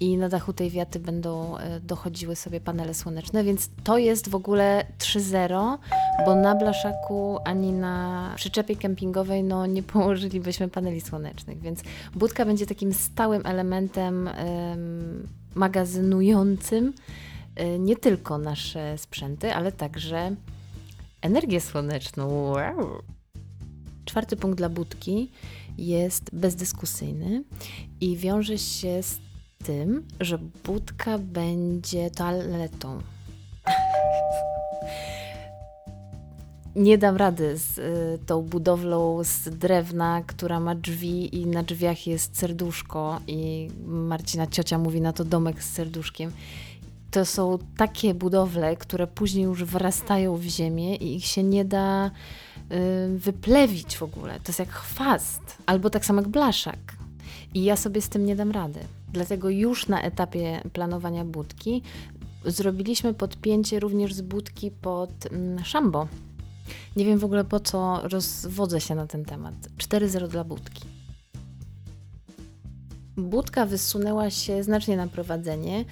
i 0.00 0.16
na 0.16 0.28
dachu 0.28 0.52
tej 0.52 0.70
wiaty 0.70 0.98
będą 0.98 1.58
e, 1.58 1.80
dochodziły 1.80 2.36
sobie 2.36 2.60
panele 2.60 2.94
słoneczne, 2.94 3.44
więc 3.44 3.70
to 3.84 3.98
jest 3.98 4.28
w 4.28 4.34
ogóle 4.34 4.84
3.0, 4.98 5.78
bo 6.26 6.34
na 6.34 6.54
blaszaku 6.54 7.38
ani 7.44 7.72
na 7.72 8.32
przyczepie 8.36 8.76
kempingowej 8.76 9.44
no, 9.44 9.66
nie 9.66 9.82
położylibyśmy 9.82 10.68
paneli 10.68 11.00
słonecznych, 11.00 11.60
więc 11.60 11.80
budka 12.14 12.44
będzie 12.44 12.66
takim 12.66 12.92
stałym 12.92 13.46
elementem 13.46 14.28
ym, 14.28 15.28
magazynującym 15.54 16.92
nie 17.78 17.96
tylko 17.96 18.38
nasze 18.38 18.98
sprzęty, 18.98 19.54
ale 19.54 19.72
także 19.72 20.36
energię 21.22 21.60
słoneczną. 21.60 22.28
Wow. 22.28 23.02
Czwarty 24.04 24.36
punkt 24.36 24.58
dla 24.58 24.68
budki 24.68 25.30
jest 25.78 26.30
bezdyskusyjny 26.32 27.44
i 28.00 28.16
wiąże 28.16 28.58
się 28.58 29.02
z 29.02 29.18
tym, 29.64 30.08
że 30.20 30.38
budka 30.38 31.18
będzie 31.18 32.10
toaletą. 32.10 32.98
Nie 36.76 36.98
dam 36.98 37.16
rady 37.16 37.56
z 37.56 37.78
y, 37.78 38.18
tą 38.26 38.42
budowlą 38.42 39.24
z 39.24 39.48
drewna, 39.48 40.22
która 40.26 40.60
ma 40.60 40.74
drzwi 40.74 41.36
i 41.36 41.46
na 41.46 41.62
drzwiach 41.62 42.06
jest 42.06 42.38
serduszko 42.38 43.20
i 43.26 43.68
Marcina 43.86 44.46
ciocia 44.46 44.78
mówi 44.78 45.00
na 45.00 45.12
to 45.12 45.24
domek 45.24 45.62
z 45.62 45.72
serduszkiem. 45.72 46.32
To 47.10 47.24
są 47.24 47.58
takie 47.76 48.14
budowle, 48.14 48.76
które 48.76 49.06
później 49.06 49.44
już 49.44 49.64
wrastają 49.64 50.36
w 50.36 50.42
ziemię 50.42 50.96
i 50.96 51.16
ich 51.16 51.24
się 51.24 51.42
nie 51.42 51.64
da 51.64 52.06
y, 52.06 53.18
wyplewić 53.18 53.96
w 53.96 54.02
ogóle. 54.02 54.34
To 54.34 54.48
jest 54.48 54.58
jak 54.58 54.70
chwast, 54.72 55.42
albo 55.66 55.90
tak 55.90 56.04
samo 56.04 56.20
jak 56.20 56.30
blaszak. 56.30 56.96
I 57.54 57.64
ja 57.64 57.76
sobie 57.76 58.02
z 58.02 58.08
tym 58.08 58.26
nie 58.26 58.36
dam 58.36 58.50
rady. 58.50 58.80
Dlatego 59.12 59.50
już 59.50 59.88
na 59.88 60.02
etapie 60.02 60.62
planowania 60.72 61.24
budki 61.24 61.82
zrobiliśmy 62.44 63.14
podpięcie 63.14 63.80
również 63.80 64.14
z 64.14 64.20
budki 64.20 64.70
pod 64.70 65.10
mm, 65.32 65.64
szambo. 65.64 66.08
Nie 66.96 67.04
wiem 67.04 67.18
w 67.18 67.24
ogóle 67.24 67.44
po 67.44 67.60
co 67.60 68.00
rozwodzę 68.08 68.80
się 68.80 68.94
na 68.94 69.06
ten 69.06 69.24
temat. 69.24 69.54
4-0 69.78 70.28
dla 70.28 70.44
budki. 70.44 70.84
Budka 73.16 73.66
wysunęła 73.66 74.30
się 74.30 74.62
znacznie 74.62 74.96
na 74.96 75.06
prowadzenie, 75.06 75.84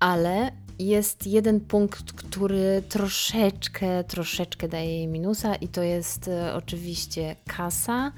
ale 0.00 0.52
jest 0.80 1.26
jeden 1.26 1.60
punkt, 1.60 2.12
który 2.12 2.82
troszeczkę, 2.88 4.04
troszeczkę 4.04 4.68
daje 4.68 4.96
jej 4.96 5.06
minusa 5.06 5.54
i 5.54 5.68
to 5.68 5.82
jest 5.82 6.28
e, 6.28 6.54
oczywiście 6.54 7.36
kasa, 7.46 8.12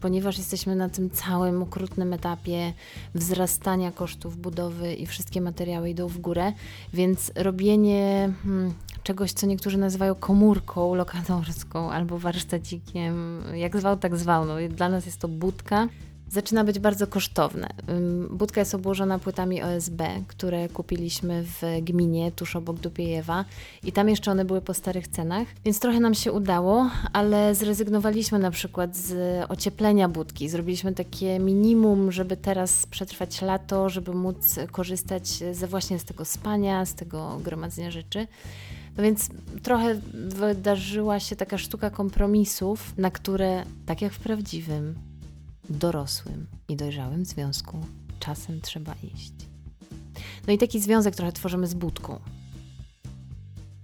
ponieważ 0.00 0.38
jesteśmy 0.38 0.76
na 0.76 0.88
tym 0.88 1.10
całym 1.10 1.62
okrutnym 1.62 2.12
etapie 2.12 2.72
wzrastania 3.14 3.92
kosztów 3.92 4.36
budowy 4.36 4.94
i 4.94 5.06
wszystkie 5.06 5.40
materiały 5.40 5.90
idą 5.90 6.08
w 6.08 6.18
górę, 6.18 6.52
więc 6.92 7.32
robienie 7.34 8.32
hmm, 8.42 8.74
czegoś, 9.02 9.32
co 9.32 9.46
niektórzy 9.46 9.78
nazywają 9.78 10.14
komórką 10.14 10.94
lokatorską 10.94 11.90
albo 11.90 12.18
warsztacikiem, 12.18 13.42
jak 13.54 13.78
zwał, 13.78 13.96
tak 13.96 14.16
zwał. 14.16 14.44
No, 14.44 14.54
dla 14.70 14.88
nas 14.88 15.06
jest 15.06 15.18
to 15.18 15.28
budka 15.28 15.88
zaczyna 16.32 16.64
być 16.64 16.78
bardzo 16.78 17.06
kosztowne. 17.06 17.68
Budka 18.30 18.60
jest 18.60 18.74
obłożona 18.74 19.18
płytami 19.18 19.62
OSB, 19.62 20.02
które 20.28 20.68
kupiliśmy 20.68 21.44
w 21.44 21.62
gminie 21.82 22.32
tuż 22.32 22.56
obok 22.56 22.76
Dupiejewa 22.76 23.44
i 23.82 23.92
tam 23.92 24.08
jeszcze 24.08 24.30
one 24.30 24.44
były 24.44 24.60
po 24.60 24.74
starych 24.74 25.08
cenach, 25.08 25.48
więc 25.64 25.80
trochę 25.80 26.00
nam 26.00 26.14
się 26.14 26.32
udało, 26.32 26.90
ale 27.12 27.54
zrezygnowaliśmy 27.54 28.38
na 28.38 28.50
przykład 28.50 28.96
z 28.96 29.44
ocieplenia 29.50 30.08
budki. 30.08 30.48
Zrobiliśmy 30.48 30.92
takie 30.92 31.38
minimum, 31.38 32.12
żeby 32.12 32.36
teraz 32.36 32.86
przetrwać 32.86 33.42
lato, 33.42 33.88
żeby 33.88 34.14
móc 34.14 34.58
korzystać 34.70 35.28
ze 35.52 35.66
właśnie 35.66 35.98
z 35.98 36.04
tego 36.04 36.24
spania, 36.24 36.86
z 36.86 36.94
tego 36.94 37.40
gromadzenia 37.44 37.90
rzeczy. 37.90 38.26
No 38.96 39.02
więc 39.02 39.28
trochę 39.62 40.00
wydarzyła 40.14 41.20
się 41.20 41.36
taka 41.36 41.58
sztuka 41.58 41.90
kompromisów, 41.90 42.92
na 42.98 43.10
które, 43.10 43.64
tak 43.86 44.02
jak 44.02 44.12
w 44.12 44.20
prawdziwym, 44.20 44.94
dorosłym 45.72 46.46
i 46.68 46.76
dojrzałym 46.76 47.24
związku 47.24 47.80
czasem 48.20 48.60
trzeba 48.60 48.94
iść. 49.14 49.32
No 50.46 50.52
i 50.52 50.58
taki 50.58 50.80
związek 50.80 51.16
trochę 51.16 51.32
tworzymy 51.32 51.66
z 51.66 51.74
budką. 51.74 52.20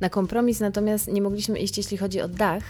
Na 0.00 0.10
kompromis 0.10 0.60
natomiast 0.60 1.12
nie 1.12 1.22
mogliśmy 1.22 1.58
iść, 1.58 1.78
jeśli 1.78 1.96
chodzi 1.96 2.20
o 2.20 2.28
dach, 2.28 2.62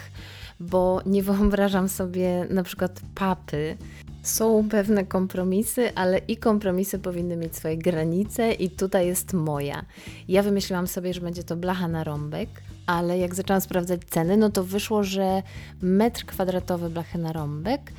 bo 0.61 1.01
nie 1.07 1.23
wyobrażam 1.33 1.89
sobie 1.89 2.47
na 2.51 2.63
przykład 2.63 3.01
papy. 3.15 3.77
Są 4.23 4.69
pewne 4.69 5.07
kompromisy, 5.07 5.95
ale 5.95 6.19
i 6.19 6.37
kompromisy 6.37 6.99
powinny 6.99 7.37
mieć 7.37 7.57
swoje 7.57 7.79
granice, 7.79 8.53
i 8.53 8.71
tutaj 8.71 9.07
jest 9.07 9.33
moja. 9.33 9.85
Ja 10.29 10.43
wymyśliłam 10.43 10.87
sobie, 10.87 11.15
że 11.15 11.21
będzie 11.21 11.45
to 11.45 11.57
blacha 11.57 11.89
na 11.89 12.05
rąbek, 12.05 12.49
ale 12.87 13.19
jak 13.19 13.35
zaczęłam 13.35 13.61
sprawdzać 13.61 14.01
ceny, 14.11 14.37
no 14.37 14.51
to 14.51 14.65
wyszło, 14.65 15.05
że 15.05 15.43
metr 15.83 16.25
kwadratowy 16.25 16.91
blachy 16.91 17.19
na 17.19 17.33
rąbek 17.33 17.93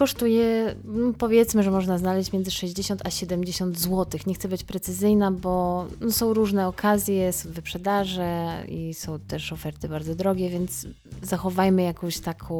kosztuje, 0.00 0.74
no, 0.84 1.12
powiedzmy, 1.18 1.62
że 1.62 1.70
można 1.70 1.98
znaleźć 1.98 2.32
między 2.32 2.50
60 2.50 3.06
a 3.06 3.10
70 3.10 3.78
zł. 3.78 4.20
Nie 4.26 4.34
chcę 4.34 4.48
być 4.48 4.64
precyzyjna, 4.64 5.30
bo 5.30 5.86
no, 6.00 6.12
są 6.12 6.34
różne 6.34 6.68
okazje, 6.68 7.32
są 7.32 7.50
wyprzedaże 7.50 8.64
i 8.68 8.94
są 8.94 9.18
też 9.18 9.52
oferty 9.52 9.88
bardzo 9.88 10.14
drogie, 10.14 10.50
więc 10.50 10.86
zachowajmy 11.22 11.82
jakąś 11.82 12.18
taką 12.18 12.56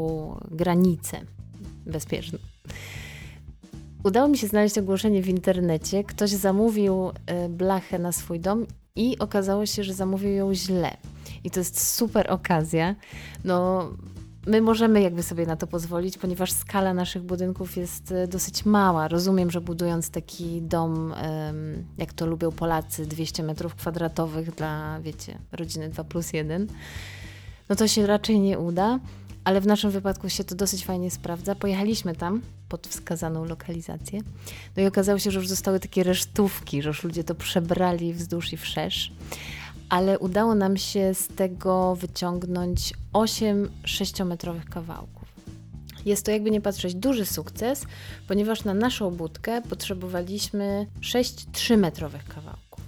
granicę 0.50 1.20
bezpieczną. 1.86 2.38
Udało 4.04 4.28
mi 4.28 4.38
się 4.38 4.46
znaleźć 4.46 4.78
ogłoszenie 4.78 5.22
w 5.22 5.28
internecie. 5.28 6.04
Ktoś 6.04 6.30
zamówił 6.30 7.10
e, 7.26 7.48
blachę 7.48 7.98
na 7.98 8.12
swój 8.12 8.40
dom 8.40 8.66
i 8.96 9.18
okazało 9.18 9.66
się, 9.66 9.84
że 9.84 9.94
zamówił 9.94 10.30
ją 10.30 10.54
źle. 10.54 10.96
I 11.44 11.50
to 11.50 11.60
jest 11.60 11.94
super 11.94 12.30
okazja. 12.30 12.94
No, 13.44 13.90
my 14.46 14.60
możemy 14.60 15.00
jakby 15.00 15.22
sobie 15.22 15.46
na 15.46 15.56
to 15.56 15.66
pozwolić, 15.66 16.18
ponieważ 16.18 16.52
skala 16.52 16.94
naszych 16.94 17.22
budynków 17.22 17.76
jest 17.76 18.12
e, 18.12 18.28
dosyć 18.28 18.64
mała. 18.64 19.08
Rozumiem, 19.08 19.50
że 19.50 19.60
budując 19.60 20.10
taki 20.10 20.62
dom, 20.62 21.14
jak 21.98 22.12
to 22.12 22.26
lubią 22.26 22.52
Polacy, 22.52 23.06
200 23.06 23.42
metrów 23.42 23.74
kwadratowych 23.74 24.54
dla, 24.54 25.00
wiecie, 25.00 25.38
rodziny 25.52 25.88
2 25.88 26.04
plus 26.04 26.32
1, 26.32 26.66
no 27.68 27.76
to 27.76 27.88
się 27.88 28.06
raczej 28.06 28.40
nie 28.40 28.58
uda, 28.58 28.98
ale 29.44 29.60
w 29.60 29.66
naszym 29.66 29.90
wypadku 29.90 30.28
się 30.28 30.44
to 30.44 30.54
dosyć 30.54 30.84
fajnie 30.84 31.10
sprawdza. 31.10 31.54
Pojechaliśmy 31.54 32.16
tam 32.16 32.40
pod 32.68 32.86
wskazaną 32.86 33.44
lokalizację, 33.44 34.20
no 34.76 34.82
i 34.82 34.86
okazało 34.86 35.18
się, 35.18 35.30
że 35.30 35.38
już 35.38 35.48
zostały 35.48 35.80
takie 35.80 36.02
resztówki, 36.02 36.82
że 36.82 36.88
już 36.88 37.04
ludzie 37.04 37.24
to 37.24 37.34
przebrali 37.34 38.14
wzdłuż 38.14 38.52
i 38.52 38.56
wszerz 38.56 39.12
ale 39.90 40.18
udało 40.18 40.54
nam 40.54 40.76
się 40.76 41.14
z 41.14 41.28
tego 41.28 41.96
wyciągnąć 41.96 42.94
8 43.12 43.68
6-metrowych 43.84 44.64
kawałków. 44.64 45.28
Jest 46.04 46.24
to 46.24 46.30
jakby 46.30 46.50
nie 46.50 46.60
patrzeć 46.60 46.94
duży 46.94 47.26
sukces, 47.26 47.86
ponieważ 48.28 48.64
na 48.64 48.74
naszą 48.74 49.10
budkę 49.10 49.62
potrzebowaliśmy 49.62 50.86
6 51.00 51.46
3-metrowych 51.52 52.24
kawałków. 52.34 52.80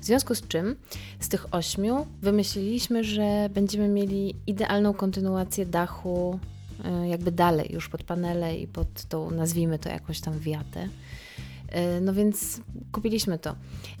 W 0.00 0.04
związku 0.04 0.34
z 0.34 0.48
czym 0.48 0.76
z 1.20 1.28
tych 1.28 1.54
8 1.54 1.84
wymyśliliśmy, 2.22 3.04
że 3.04 3.48
będziemy 3.54 3.88
mieli 3.88 4.34
idealną 4.46 4.94
kontynuację 4.94 5.66
dachu 5.66 6.38
e, 6.84 7.08
jakby 7.08 7.32
dalej, 7.32 7.72
już 7.72 7.88
pod 7.88 8.02
panele 8.02 8.56
i 8.56 8.66
pod 8.66 9.04
tą, 9.04 9.30
nazwijmy 9.30 9.78
to 9.78 9.88
jakoś 9.88 10.20
tam 10.20 10.38
wiatę. 10.38 10.88
E, 11.68 12.00
no 12.00 12.12
więc 12.12 12.60
kupiliśmy 12.92 13.38
to. 13.38 13.54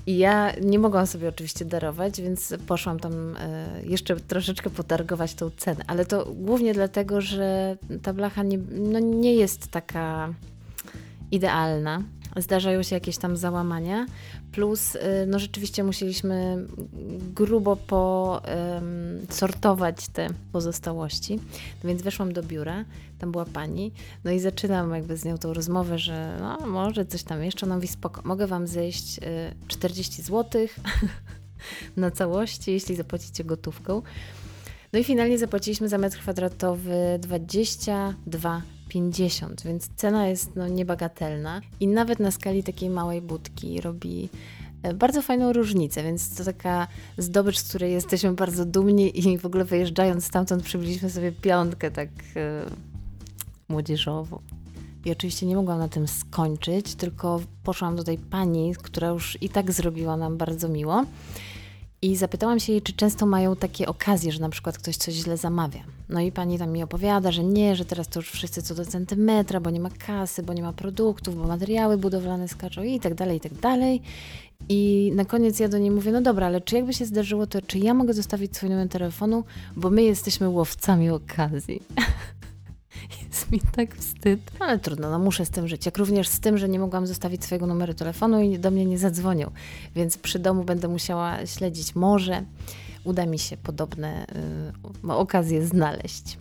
I 0.06 0.18
ja 0.18 0.52
nie 0.62 0.78
mogłam 0.78 1.06
sobie 1.06 1.28
oczywiście 1.28 1.64
darować, 1.64 2.20
więc 2.20 2.54
poszłam 2.66 3.00
tam 3.00 3.36
e, 3.36 3.66
jeszcze 3.84 4.16
troszeczkę 4.16 4.70
potargować 4.70 5.34
tą 5.34 5.50
cenę. 5.50 5.84
Ale 5.86 6.06
to 6.06 6.24
głównie 6.34 6.74
dlatego, 6.74 7.20
że 7.20 7.76
ta 8.02 8.12
blacha 8.12 8.42
nie, 8.42 8.58
no 8.70 8.98
nie 8.98 9.34
jest 9.34 9.68
taka 9.68 10.34
idealna. 11.30 12.02
Zdarzają 12.38 12.82
się 12.82 12.96
jakieś 12.96 13.18
tam 13.18 13.36
załamania, 13.36 14.06
plus 14.52 14.94
y, 14.94 15.00
no 15.26 15.38
rzeczywiście 15.38 15.84
musieliśmy 15.84 16.66
grubo 17.34 17.76
posortować 19.26 20.08
te 20.08 20.28
pozostałości. 20.52 21.36
No 21.84 21.88
więc 21.88 22.02
weszłam 22.02 22.32
do 22.32 22.42
biura, 22.42 22.84
tam 23.18 23.32
była 23.32 23.44
pani, 23.44 23.92
no 24.24 24.30
i 24.30 24.40
zaczynam 24.40 24.94
jakby 24.94 25.16
z 25.16 25.24
nią 25.24 25.38
tą 25.38 25.54
rozmowę, 25.54 25.98
że 25.98 26.38
no 26.40 26.66
może 26.66 27.06
coś 27.06 27.22
tam 27.22 27.44
jeszcze, 27.44 27.66
ona 27.66 27.74
mówi 27.74 27.88
spoko, 27.88 28.22
mogę 28.24 28.46
Wam 28.46 28.66
zejść 28.66 29.20
40 29.68 30.22
zł 30.22 30.66
na 31.96 32.10
całości, 32.10 32.72
jeśli 32.72 32.96
zapłacicie 32.96 33.44
gotówką. 33.44 34.02
No 34.92 34.98
i 34.98 35.04
finalnie 35.04 35.38
zapłaciliśmy 35.38 35.88
za 35.88 35.98
metr 35.98 36.18
kwadratowy 36.18 37.18
22,50, 38.88 39.64
więc 39.64 39.88
cena 39.96 40.28
jest 40.28 40.56
no, 40.56 40.68
niebagatelna 40.68 41.60
i 41.80 41.88
nawet 41.88 42.20
na 42.20 42.30
skali 42.30 42.62
takiej 42.62 42.90
małej 42.90 43.22
budki 43.22 43.80
robi 43.80 44.28
e, 44.82 44.94
bardzo 44.94 45.22
fajną 45.22 45.52
różnicę, 45.52 46.02
więc 46.02 46.34
to 46.34 46.44
taka 46.44 46.88
zdobycz, 47.18 47.58
z 47.58 47.68
której 47.68 47.92
jesteśmy 47.92 48.32
bardzo 48.32 48.64
dumni 48.64 49.18
i 49.18 49.38
w 49.38 49.46
ogóle 49.46 49.64
wyjeżdżając 49.64 50.24
stamtąd 50.24 50.62
przybyliśmy 50.62 51.10
sobie 51.10 51.32
piątkę 51.32 51.90
tak 51.90 52.08
e, 52.36 52.64
młodzieżową. 53.68 54.40
I 55.04 55.12
oczywiście 55.12 55.46
nie 55.46 55.56
mogłam 55.56 55.78
na 55.78 55.88
tym 55.88 56.08
skończyć, 56.08 56.94
tylko 56.94 57.40
poszłam 57.62 57.96
do 57.96 58.04
tej 58.04 58.18
pani, 58.18 58.74
która 58.82 59.08
już 59.08 59.38
i 59.40 59.48
tak 59.48 59.72
zrobiła 59.72 60.16
nam 60.16 60.36
bardzo 60.36 60.68
miło. 60.68 61.04
I 62.02 62.16
zapytałam 62.16 62.60
się 62.60 62.72
jej, 62.72 62.82
czy 62.82 62.92
często 62.92 63.26
mają 63.26 63.56
takie 63.56 63.86
okazje, 63.86 64.32
że 64.32 64.40
na 64.40 64.48
przykład 64.48 64.78
ktoś 64.78 64.96
coś 64.96 65.14
źle 65.14 65.36
zamawia. 65.36 65.80
No 66.08 66.20
i 66.20 66.32
pani 66.32 66.58
tam 66.58 66.70
mi 66.70 66.82
opowiada, 66.82 67.32
że 67.32 67.44
nie, 67.44 67.76
że 67.76 67.84
teraz 67.84 68.08
to 68.08 68.18
już 68.20 68.30
wszyscy 68.30 68.62
co 68.62 68.74
do 68.74 68.86
centymetra, 68.86 69.60
bo 69.60 69.70
nie 69.70 69.80
ma 69.80 69.90
kasy, 69.90 70.42
bo 70.42 70.52
nie 70.52 70.62
ma 70.62 70.72
produktów, 70.72 71.36
bo 71.36 71.46
materiały 71.46 71.98
budowlane 71.98 72.48
skaczą 72.48 72.82
i 72.82 73.00
tak 73.00 73.14
dalej, 73.14 73.36
i 73.36 73.40
tak 73.40 73.54
dalej. 73.54 74.02
I 74.68 75.12
na 75.14 75.24
koniec 75.24 75.60
ja 75.60 75.68
do 75.68 75.78
niej 75.78 75.90
mówię, 75.90 76.12
no 76.12 76.20
dobra, 76.20 76.46
ale 76.46 76.60
czy 76.60 76.76
jakby 76.76 76.94
się 76.94 77.04
zdarzyło, 77.04 77.46
to 77.46 77.62
czy 77.62 77.78
ja 77.78 77.94
mogę 77.94 78.14
zostawić 78.14 78.56
swój 78.56 78.70
numer 78.70 78.88
telefonu, 78.88 79.44
bo 79.76 79.90
my 79.90 80.02
jesteśmy 80.02 80.48
łowcami 80.48 81.10
okazji. 81.10 81.82
Jest 83.28 83.52
mi 83.52 83.60
tak 83.60 83.96
wstyd. 83.96 84.40
Ale 84.60 84.78
trudno, 84.78 85.10
no 85.10 85.18
muszę 85.18 85.46
z 85.46 85.50
tym 85.50 85.68
żyć. 85.68 85.86
Jak 85.86 85.98
również 85.98 86.28
z 86.28 86.40
tym, 86.40 86.58
że 86.58 86.68
nie 86.68 86.78
mogłam 86.78 87.06
zostawić 87.06 87.44
swojego 87.44 87.66
numeru 87.66 87.94
telefonu 87.94 88.42
i 88.42 88.58
do 88.58 88.70
mnie 88.70 88.86
nie 88.86 88.98
zadzwonią. 88.98 89.50
Więc 89.94 90.18
przy 90.18 90.38
domu 90.38 90.64
będę 90.64 90.88
musiała 90.88 91.46
śledzić. 91.46 91.94
Może 91.94 92.42
uda 93.04 93.26
mi 93.26 93.38
się 93.38 93.56
podobne 93.56 94.26
y, 95.04 95.12
okazje 95.12 95.66
znaleźć. 95.66 96.38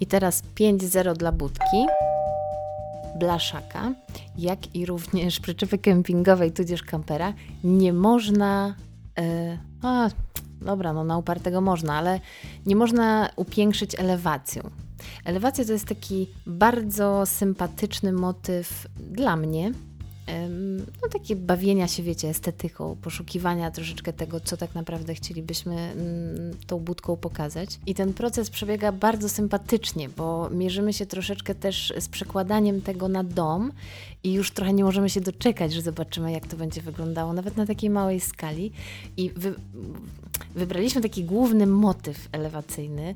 I 0.00 0.06
teraz 0.06 0.42
5-0 0.54 1.16
dla 1.16 1.32
budki. 1.32 1.86
Blaszaka, 3.18 3.94
jak 4.38 4.74
i 4.74 4.86
również 4.86 5.40
przyczepy 5.40 5.78
kempingowej, 5.78 6.52
tudzież 6.52 6.82
kampera, 6.82 7.32
nie 7.64 7.92
można. 7.92 8.74
Y, 9.18 9.58
a, 9.82 10.08
dobra, 10.60 10.92
no 10.92 11.04
na 11.04 11.18
upartego 11.18 11.60
można, 11.60 11.94
ale 11.94 12.20
nie 12.66 12.76
można 12.76 13.30
upiększyć 13.36 14.00
elewacją. 14.00 14.70
Elewacja 15.24 15.64
to 15.64 15.72
jest 15.72 15.86
taki 15.86 16.26
bardzo 16.46 17.26
sympatyczny 17.26 18.12
motyw 18.12 18.88
dla 18.96 19.36
mnie. 19.36 19.72
No 21.02 21.08
takie 21.08 21.36
bawienia 21.36 21.88
się, 21.88 22.02
wiecie, 22.02 22.28
estetyką, 22.28 22.96
poszukiwania 23.02 23.70
troszeczkę 23.70 24.12
tego, 24.12 24.40
co 24.40 24.56
tak 24.56 24.74
naprawdę 24.74 25.14
chcielibyśmy 25.14 25.74
mm, 25.74 26.56
tą 26.66 26.78
budką 26.78 27.16
pokazać. 27.16 27.78
I 27.86 27.94
ten 27.94 28.14
proces 28.14 28.50
przebiega 28.50 28.92
bardzo 28.92 29.28
sympatycznie, 29.28 30.08
bo 30.08 30.50
mierzymy 30.50 30.92
się 30.92 31.06
troszeczkę 31.06 31.54
też 31.54 31.92
z 31.98 32.08
przekładaniem 32.08 32.82
tego 32.82 33.08
na 33.08 33.24
dom 33.24 33.72
i 34.22 34.32
już 34.32 34.50
trochę 34.50 34.72
nie 34.72 34.84
możemy 34.84 35.10
się 35.10 35.20
doczekać, 35.20 35.72
że 35.72 35.82
zobaczymy, 35.82 36.32
jak 36.32 36.46
to 36.46 36.56
będzie 36.56 36.82
wyglądało, 36.82 37.32
nawet 37.32 37.56
na 37.56 37.66
takiej 37.66 37.90
małej 37.90 38.20
skali. 38.20 38.72
I 39.16 39.30
wy, 39.36 39.54
wybraliśmy 40.54 41.02
taki 41.02 41.24
główny 41.24 41.66
motyw 41.66 42.28
elewacyjny 42.32 43.14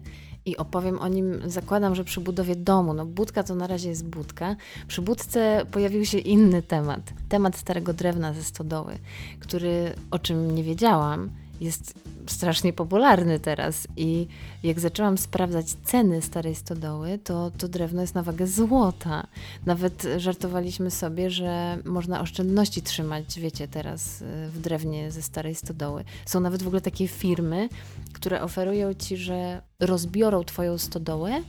i 0.48 0.56
opowiem 0.56 0.98
o 0.98 1.08
nim, 1.08 1.40
zakładam, 1.46 1.94
że 1.94 2.04
przy 2.04 2.20
budowie 2.20 2.56
domu. 2.56 2.94
No 2.94 3.06
budka 3.06 3.42
to 3.42 3.54
na 3.54 3.66
razie 3.66 3.88
jest 3.88 4.06
budka. 4.06 4.56
Przy 4.88 5.02
budce 5.02 5.66
pojawił 5.70 6.04
się 6.04 6.18
inny 6.18 6.62
temat. 6.62 7.00
Temat 7.28 7.56
starego 7.56 7.92
drewna 7.92 8.32
ze 8.32 8.42
stodoły, 8.42 8.98
który, 9.40 9.92
o 10.10 10.18
czym 10.18 10.54
nie 10.54 10.62
wiedziałam, 10.62 11.30
jest 11.60 11.94
strasznie 12.30 12.72
popularny 12.72 13.40
teraz 13.40 13.88
i 13.96 14.26
jak 14.62 14.80
zaczęłam 14.80 15.18
sprawdzać 15.18 15.66
ceny 15.84 16.22
starej 16.22 16.54
stodoły, 16.54 17.18
to 17.24 17.50
to 17.58 17.68
drewno 17.68 18.00
jest 18.00 18.14
na 18.14 18.22
wagę 18.22 18.46
złota. 18.46 19.26
Nawet 19.66 20.06
żartowaliśmy 20.16 20.90
sobie, 20.90 21.30
że 21.30 21.78
można 21.84 22.20
oszczędności 22.20 22.82
trzymać, 22.82 23.40
wiecie, 23.40 23.68
teraz 23.68 24.22
y, 24.22 24.24
w 24.50 24.60
drewnie 24.60 25.10
ze 25.10 25.22
starej 25.22 25.54
stodoły. 25.54 26.04
Są 26.26 26.40
nawet 26.40 26.62
w 26.62 26.66
ogóle 26.66 26.80
takie 26.80 27.08
firmy, 27.08 27.68
które 28.12 28.42
oferują 28.42 28.94
ci, 28.94 29.16
że 29.16 29.62
rozbiorą 29.80 30.44
twoją 30.44 30.78
stodołę 30.78 31.42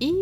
i 0.00 0.12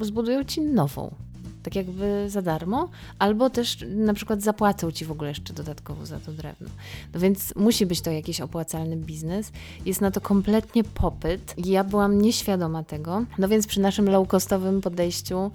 zbudują 0.00 0.44
ci 0.44 0.60
nową 0.60 1.14
tak 1.62 1.76
jakby 1.76 2.30
za 2.30 2.42
darmo, 2.42 2.88
albo 3.18 3.50
też 3.50 3.84
na 3.88 4.14
przykład 4.14 4.42
zapłacą 4.42 4.90
ci 4.90 5.04
w 5.04 5.10
ogóle 5.10 5.28
jeszcze 5.28 5.52
dodatkowo 5.52 6.06
za 6.06 6.18
to 6.18 6.32
drewno. 6.32 6.68
No 7.14 7.20
więc 7.20 7.54
musi 7.56 7.86
być 7.86 8.00
to 8.00 8.10
jakiś 8.10 8.40
opłacalny 8.40 8.96
biznes. 8.96 9.52
Jest 9.86 10.00
na 10.00 10.10
to 10.10 10.20
kompletnie 10.20 10.84
popyt. 10.84 11.54
Ja 11.66 11.84
byłam 11.84 12.22
nieświadoma 12.22 12.82
tego, 12.84 13.24
no 13.38 13.48
więc 13.48 13.66
przy 13.66 13.80
naszym 13.80 14.06
low-costowym 14.06 14.80
podejściu 14.80 15.50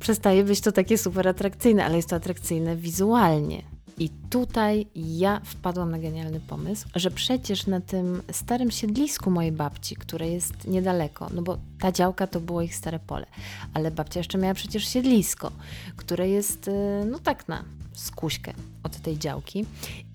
przestaje 0.00 0.44
być 0.44 0.60
to 0.60 0.72
takie 0.72 0.98
super 0.98 1.28
atrakcyjne, 1.28 1.84
ale 1.84 1.96
jest 1.96 2.08
to 2.08 2.16
atrakcyjne 2.16 2.76
wizualnie. 2.76 3.75
I 3.98 4.10
tutaj 4.30 4.86
ja 4.94 5.40
wpadłam 5.44 5.90
na 5.90 5.98
genialny 5.98 6.40
pomysł, 6.40 6.88
że 6.94 7.10
przecież 7.10 7.66
na 7.66 7.80
tym 7.80 8.22
starym 8.32 8.70
siedlisku 8.70 9.30
mojej 9.30 9.52
babci, 9.52 9.96
które 9.96 10.28
jest 10.28 10.68
niedaleko, 10.68 11.28
no 11.34 11.42
bo 11.42 11.58
ta 11.80 11.92
działka 11.92 12.26
to 12.26 12.40
było 12.40 12.62
ich 12.62 12.74
stare 12.76 12.98
pole, 12.98 13.26
ale 13.74 13.90
babcia 13.90 14.20
jeszcze 14.20 14.38
miała 14.38 14.54
przecież 14.54 14.88
siedlisko, 14.88 15.52
które 15.96 16.28
jest 16.28 16.68
y, 16.68 16.72
no 17.10 17.18
tak 17.18 17.48
na 17.48 17.64
skuśkę 17.92 18.52
od 18.82 18.96
tej 18.96 19.18
działki. 19.18 19.66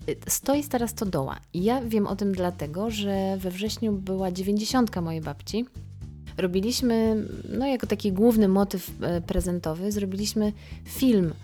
Y, 0.08 0.16
stoi 0.28 0.62
stara 0.62 0.88
stodoła. 0.88 1.36
I 1.54 1.64
ja 1.64 1.80
wiem 1.80 2.06
o 2.06 2.16
tym 2.16 2.32
dlatego, 2.32 2.90
że 2.90 3.36
we 3.36 3.50
wrześniu 3.50 3.92
była 3.92 4.32
dziewięćdziesiątka 4.32 5.00
mojej 5.00 5.20
babci, 5.20 5.66
robiliśmy, 6.36 7.26
no 7.48 7.66
jako 7.66 7.86
taki 7.86 8.12
główny 8.12 8.48
motyw 8.48 8.88
y, 8.88 9.20
prezentowy, 9.20 9.92
zrobiliśmy 9.92 10.52
film 10.84 11.34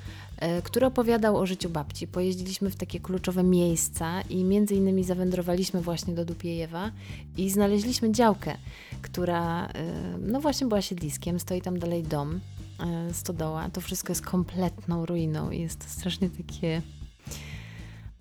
który 0.64 0.86
opowiadał 0.86 1.36
o 1.36 1.46
życiu 1.46 1.70
babci. 1.70 2.06
Pojeździliśmy 2.06 2.70
w 2.70 2.76
takie 2.76 3.00
kluczowe 3.00 3.42
miejsca 3.42 4.22
i 4.22 4.44
między 4.44 4.74
innymi 4.74 5.04
zawędrowaliśmy 5.04 5.80
właśnie 5.80 6.14
do 6.14 6.24
Dupiejewa 6.24 6.90
i 7.36 7.50
znaleźliśmy 7.50 8.12
działkę, 8.12 8.56
która 9.02 9.66
e, 9.66 9.72
no 10.18 10.40
właśnie 10.40 10.66
była 10.66 10.82
siedliskiem, 10.82 11.40
stoi 11.40 11.62
tam 11.62 11.78
dalej 11.78 12.02
dom, 12.02 12.40
e, 12.80 13.14
stodoła. 13.14 13.68
To 13.68 13.80
wszystko 13.80 14.10
jest 14.12 14.22
kompletną 14.22 15.06
ruiną 15.06 15.50
i 15.50 15.60
jest 15.60 15.78
to 15.78 15.84
strasznie 15.88 16.30
takie 16.30 16.82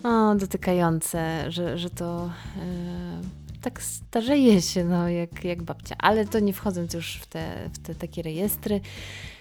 o, 0.03 0.36
dotykające, 0.36 1.51
że, 1.51 1.77
że 1.77 1.89
to 1.89 2.30
tak 3.62 3.82
starzeje 3.82 4.62
się, 4.62 4.84
no, 4.84 5.10
jak, 5.10 5.45
jak 5.45 5.63
babcia. 5.63 5.95
Ale 5.99 6.25
to 6.25 6.39
nie 6.39 6.53
wchodząc 6.53 6.93
już 6.93 7.15
w 7.15 7.27
te, 7.27 7.69
w 7.73 7.80
te 7.80 7.95
takie 7.95 8.21
rejestry, 8.21 8.75
E, 8.75 9.37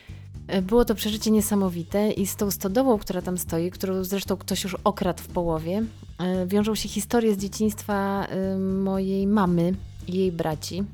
było 0.63 0.85
to 0.85 0.95
przeżycie 0.95 1.31
niesamowite 1.31 2.11
i 2.11 2.27
z 2.27 2.37
tą 2.37 2.51
stodową, 2.51 2.99
która 2.99 3.23
tam 3.23 3.39
stoi, 3.39 3.71
którą 3.71 4.05
zresztą 4.05 4.37
ktoś 4.37 4.65
już 4.65 4.77
okradł 4.85 5.23
w 5.23 5.29
połowie, 5.29 5.85
e, 6.19 6.47
wiążą 6.47 6.75
się 6.75 6.89
historie 6.89 7.35
z 7.35 7.39
dzieciństwa 7.39 8.27
e, 8.27 8.59
mojej 8.59 9.27
mamy 9.27 9.75
i 10.07 10.17
jej 10.17 10.33
braci. 10.33 10.85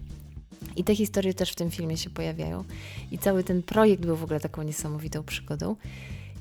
I 0.77 0.85
te 0.85 0.95
historie 0.95 1.35
też 1.35 1.53
w 1.53 1.55
tym 1.55 1.71
filmie 1.71 1.97
się 1.97 2.11
pojawiają. 2.11 2.65
I 3.11 3.19
cały 3.19 3.45
ten 3.45 3.63
projekt 3.63 4.07
był 4.07 4.17
w 4.17 4.25
ogóle 4.25 4.41
taką 4.41 4.63
niesamowitą 4.63 5.23
przygodą. 5.23 5.77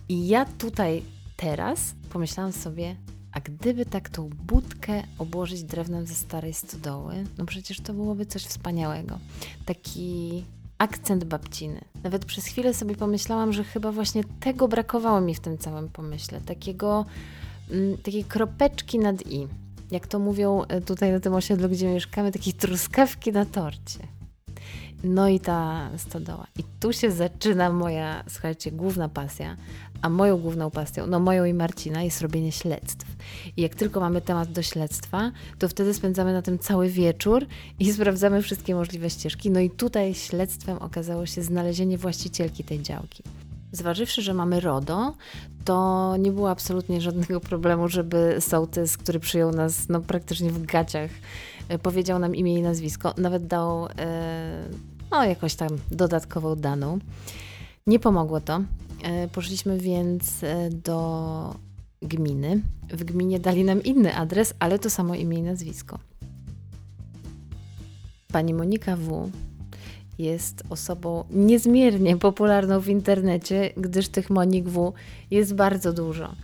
I 0.09 0.27
ja 0.27 0.45
tutaj 0.45 1.03
teraz 1.37 1.95
pomyślałam 2.09 2.51
sobie, 2.51 2.95
a 3.31 3.39
gdyby 3.39 3.85
tak 3.85 4.09
tą 4.09 4.29
budkę 4.29 5.03
obłożyć 5.17 5.63
drewnem 5.63 6.07
ze 6.07 6.13
starej 6.13 6.53
stodoły, 6.53 7.23
no 7.37 7.45
przecież 7.45 7.79
to 7.79 7.93
byłoby 7.93 8.25
coś 8.25 8.43
wspaniałego. 8.43 9.19
Taki 9.65 10.43
akcent 10.81 11.23
babciny. 11.23 11.81
Nawet 12.03 12.25
przez 12.25 12.45
chwilę 12.45 12.73
sobie 12.73 12.95
pomyślałam, 12.95 13.53
że 13.53 13.63
chyba 13.63 13.91
właśnie 13.91 14.23
tego 14.39 14.67
brakowało 14.67 15.21
mi 15.21 15.35
w 15.35 15.39
tym 15.39 15.57
całym 15.57 15.89
pomyśle. 15.89 16.41
Takiego, 16.41 17.05
m, 17.71 17.97
takiej 18.03 18.23
kropeczki 18.23 18.99
nad 18.99 19.27
i. 19.27 19.47
Jak 19.91 20.07
to 20.07 20.19
mówią 20.19 20.63
e, 20.63 20.81
tutaj 20.81 21.11
na 21.11 21.19
tym 21.19 21.33
osiedlu, 21.33 21.69
gdzie 21.69 21.93
mieszkamy, 21.93 22.31
takiej 22.31 22.53
truskawki 22.53 23.31
na 23.31 23.45
torcie. 23.45 23.99
No 25.03 25.27
i 25.27 25.39
ta 25.39 25.89
stodoła. 25.97 26.47
I 26.59 26.63
tu 26.79 26.93
się 26.93 27.11
zaczyna 27.11 27.69
moja, 27.69 28.23
słuchajcie, 28.29 28.71
główna 28.71 29.09
pasja, 29.09 29.55
a 30.01 30.09
moją 30.09 30.37
główną 30.37 30.71
pasją, 30.71 31.07
no 31.07 31.19
moją 31.19 31.45
i 31.45 31.53
Marcina, 31.53 32.03
jest 32.03 32.21
robienie 32.21 32.51
śledztw. 32.51 33.07
I 33.57 33.61
jak 33.61 33.75
tylko 33.75 33.99
mamy 33.99 34.21
temat 34.21 34.51
do 34.51 34.61
śledztwa, 34.61 35.31
to 35.59 35.69
wtedy 35.69 35.93
spędzamy 35.93 36.33
na 36.33 36.41
tym 36.41 36.59
cały 36.59 36.89
wieczór 36.89 37.45
i 37.79 37.93
sprawdzamy 37.93 38.41
wszystkie 38.41 38.75
możliwe 38.75 39.09
ścieżki. 39.09 39.51
No 39.51 39.59
i 39.59 39.69
tutaj 39.69 40.13
śledztwem 40.13 40.77
okazało 40.77 41.25
się 41.25 41.41
znalezienie 41.41 41.97
właścicielki 41.97 42.63
tej 42.63 42.81
działki. 42.81 43.23
Zważywszy, 43.71 44.21
że 44.21 44.33
mamy 44.33 44.59
RODO, 44.59 45.13
to 45.65 46.15
nie 46.19 46.31
było 46.31 46.49
absolutnie 46.49 47.01
żadnego 47.01 47.39
problemu, 47.39 47.87
żeby 47.87 48.35
sołtys, 48.39 48.97
który 48.97 49.19
przyjął 49.19 49.51
nas 49.51 49.89
no, 49.89 50.01
praktycznie 50.01 50.49
w 50.49 50.65
gaciach, 50.65 51.11
e, 51.69 51.79
powiedział 51.79 52.19
nam 52.19 52.35
imię 52.35 52.57
i 52.57 52.61
nazwisko, 52.61 53.13
nawet 53.17 53.47
dał 53.47 53.85
e, 53.85 53.89
no, 55.11 55.25
jakąś 55.25 55.55
tam 55.55 55.69
dodatkową 55.91 56.55
daną. 56.55 56.99
Nie 57.87 57.99
pomogło 57.99 58.41
to. 58.41 58.61
E, 59.03 59.27
poszliśmy 59.27 59.77
więc 59.77 60.43
e, 60.43 60.69
do 60.69 61.55
gminy. 62.01 62.61
W 62.89 63.03
gminie 63.03 63.39
dali 63.39 63.63
nam 63.63 63.83
inny 63.83 64.15
adres, 64.15 64.53
ale 64.59 64.79
to 64.79 64.89
samo 64.89 65.15
imię 65.15 65.37
i 65.37 65.41
nazwisko. 65.41 65.99
Pani 68.31 68.53
Monika 68.53 68.95
W. 68.95 69.31
jest 70.19 70.63
osobą 70.69 71.23
niezmiernie 71.31 72.17
popularną 72.17 72.79
w 72.79 72.87
internecie, 72.87 73.73
gdyż 73.77 74.07
tych 74.07 74.29
Monik 74.29 74.65
W 74.65 74.93
jest 75.31 75.55
bardzo 75.55 75.93
dużo. 75.93 76.35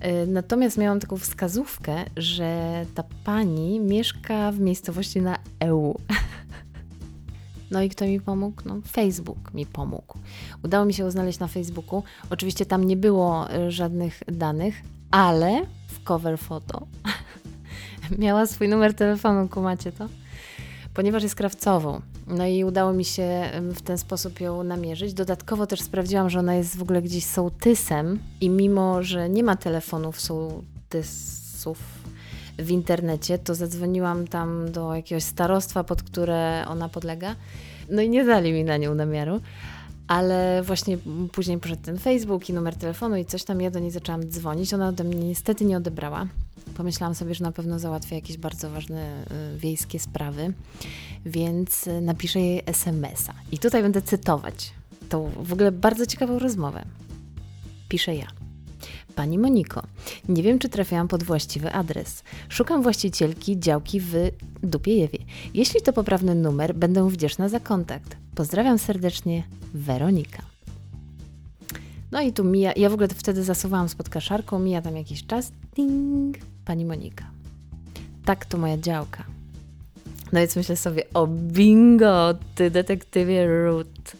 E, 0.00 0.26
natomiast 0.26 0.78
miałam 0.78 1.00
taką 1.00 1.16
wskazówkę, 1.16 2.04
że 2.16 2.84
ta 2.94 3.04
pani 3.24 3.80
mieszka 3.80 4.52
w 4.52 4.60
miejscowości 4.60 5.22
na 5.22 5.38
EU. 5.60 5.94
No 7.70 7.82
i 7.82 7.88
kto 7.88 8.04
mi 8.04 8.20
pomógł? 8.20 8.62
No, 8.64 8.80
Facebook 8.86 9.54
mi 9.54 9.66
pomógł. 9.66 10.18
Udało 10.64 10.84
mi 10.84 10.94
się 10.94 11.10
znaleźć 11.10 11.38
na 11.38 11.48
Facebooku. 11.48 12.02
Oczywiście 12.30 12.66
tam 12.66 12.84
nie 12.84 12.96
było 12.96 13.50
e, 13.50 13.70
żadnych 13.70 14.22
danych, 14.26 14.82
ale 15.10 15.62
w 15.88 16.04
cover 16.04 16.38
foto 16.38 16.86
miała 18.18 18.46
swój 18.46 18.68
numer 18.68 18.94
telefonu, 18.94 19.48
kumacie 19.48 19.92
to? 19.92 20.08
Ponieważ 20.94 21.22
jest 21.22 21.34
krawcową. 21.34 22.00
No 22.26 22.46
i 22.46 22.64
udało 22.64 22.92
mi 22.92 23.04
się 23.04 23.50
w 23.74 23.82
ten 23.82 23.98
sposób 23.98 24.40
ją 24.40 24.62
namierzyć. 24.62 25.14
Dodatkowo 25.14 25.66
też 25.66 25.80
sprawdziłam, 25.80 26.30
że 26.30 26.38
ona 26.38 26.54
jest 26.54 26.76
w 26.76 26.82
ogóle 26.82 27.02
gdzieś 27.02 27.24
sołtysem 27.24 28.18
i 28.40 28.50
mimo, 28.50 29.02
że 29.02 29.28
nie 29.28 29.42
ma 29.42 29.56
telefonów 29.56 30.20
sołtysów 30.20 31.78
w 32.58 32.70
internecie, 32.70 33.38
to 33.38 33.54
zadzwoniłam 33.54 34.26
tam 34.26 34.72
do 34.72 34.94
jakiegoś 34.94 35.24
starostwa, 35.24 35.84
pod 35.84 36.02
które 36.02 36.64
ona 36.68 36.88
podlega. 36.88 37.36
No 37.90 38.02
i 38.02 38.10
nie 38.10 38.24
dali 38.24 38.52
mi 38.52 38.64
na 38.64 38.76
nią 38.76 38.94
namiaru 38.94 39.40
ale 40.08 40.62
właśnie 40.62 40.98
później 41.32 41.58
poszedł 41.58 41.82
ten 41.82 41.98
Facebook 41.98 42.48
i 42.48 42.52
numer 42.52 42.76
telefonu 42.76 43.16
i 43.16 43.24
coś 43.24 43.44
tam, 43.44 43.60
ja 43.60 43.70
do 43.70 43.78
niej 43.78 43.90
zaczęłam 43.90 44.24
dzwonić, 44.24 44.74
ona 44.74 44.88
ode 44.88 45.04
mnie 45.04 45.28
niestety 45.28 45.64
nie 45.64 45.76
odebrała. 45.76 46.26
Pomyślałam 46.76 47.14
sobie, 47.14 47.34
że 47.34 47.44
na 47.44 47.52
pewno 47.52 47.78
załatwia 47.78 48.16
jakieś 48.16 48.36
bardzo 48.36 48.70
ważne 48.70 49.24
y, 49.54 49.58
wiejskie 49.58 49.98
sprawy, 49.98 50.52
więc 51.26 51.86
y, 51.86 52.00
napiszę 52.00 52.40
jej 52.40 52.62
SMS-a. 52.66 53.34
I 53.52 53.58
tutaj 53.58 53.82
będę 53.82 54.02
cytować 54.02 54.72
tą 55.08 55.30
w 55.42 55.52
ogóle 55.52 55.72
bardzo 55.72 56.06
ciekawą 56.06 56.38
rozmowę. 56.38 56.84
Piszę 57.88 58.14
ja. 58.14 58.37
Pani 59.18 59.38
Moniko, 59.38 59.82
nie 60.28 60.42
wiem, 60.42 60.58
czy 60.58 60.68
trafiałam 60.68 61.08
pod 61.08 61.22
właściwy 61.22 61.72
adres. 61.72 62.22
Szukam 62.48 62.82
właścicielki 62.82 63.60
działki 63.60 64.00
w 64.00 64.14
Dupiejewie. 64.62 65.18
Jeśli 65.54 65.82
to 65.82 65.92
poprawny 65.92 66.34
numer, 66.34 66.74
będę 66.74 67.10
wdzięczna 67.10 67.48
za 67.48 67.60
kontakt. 67.60 68.16
Pozdrawiam 68.34 68.78
serdecznie, 68.78 69.42
Weronika. 69.74 70.42
No 72.12 72.20
i 72.20 72.32
tu 72.32 72.44
mija, 72.44 72.72
ja 72.76 72.90
w 72.90 72.92
ogóle 72.92 73.08
wtedy 73.08 73.44
zasuwałam 73.44 73.88
spod 73.88 74.08
kaszarką, 74.08 74.58
mija 74.58 74.82
tam 74.82 74.96
jakiś 74.96 75.26
czas, 75.26 75.52
ding, 75.76 76.36
pani 76.64 76.84
Monika. 76.84 77.24
Tak 78.24 78.46
to 78.46 78.58
moja 78.58 78.78
działka. 78.78 79.24
No 80.32 80.40
więc 80.40 80.56
myślę 80.56 80.76
sobie, 80.76 81.02
o 81.14 81.26
bingo, 81.26 82.34
ty 82.54 82.70
detektywie 82.70 83.46
Ruth. 83.46 84.16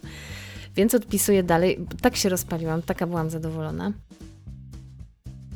Więc 0.76 0.94
odpisuję 0.94 1.42
dalej. 1.42 1.86
Tak 2.02 2.16
się 2.16 2.28
rozpaliłam, 2.28 2.82
taka 2.82 3.06
byłam 3.06 3.30
zadowolona. 3.30 3.92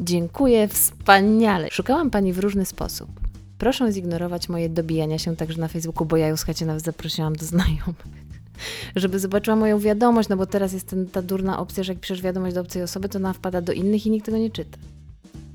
Dziękuję, 0.04 0.68
wspaniale. 0.68 1.68
Szukałam 1.70 2.10
pani 2.10 2.32
w 2.32 2.38
różny 2.38 2.64
sposób. 2.64 3.08
Proszę 3.58 3.92
zignorować 3.92 4.48
moje 4.48 4.68
dobijania 4.68 5.18
się 5.18 5.36
także 5.36 5.60
na 5.60 5.68
Facebooku, 5.68 6.06
bo 6.06 6.16
ja 6.16 6.28
ją 6.28 6.36
słuchajcie, 6.36 6.66
nawet 6.66 6.82
zaprosiłam 6.82 7.36
do 7.36 7.44
znajomych. 7.44 8.06
Żeby 8.96 9.18
zobaczyła 9.18 9.56
moją 9.56 9.78
wiadomość, 9.78 10.28
no 10.28 10.36
bo 10.36 10.46
teraz 10.46 10.72
jest 10.72 10.86
ten, 10.86 11.06
ta 11.06 11.22
durna 11.22 11.58
opcja, 11.58 11.82
że 11.82 11.92
jak 11.92 12.00
piszesz 12.00 12.22
wiadomość 12.22 12.54
do 12.54 12.60
obcej 12.60 12.82
osoby, 12.82 13.08
to 13.08 13.18
ona 13.18 13.32
wpada 13.32 13.60
do 13.60 13.72
innych 13.72 14.06
i 14.06 14.10
nikt 14.10 14.26
tego 14.26 14.38
nie 14.38 14.50
czyta. 14.50 14.78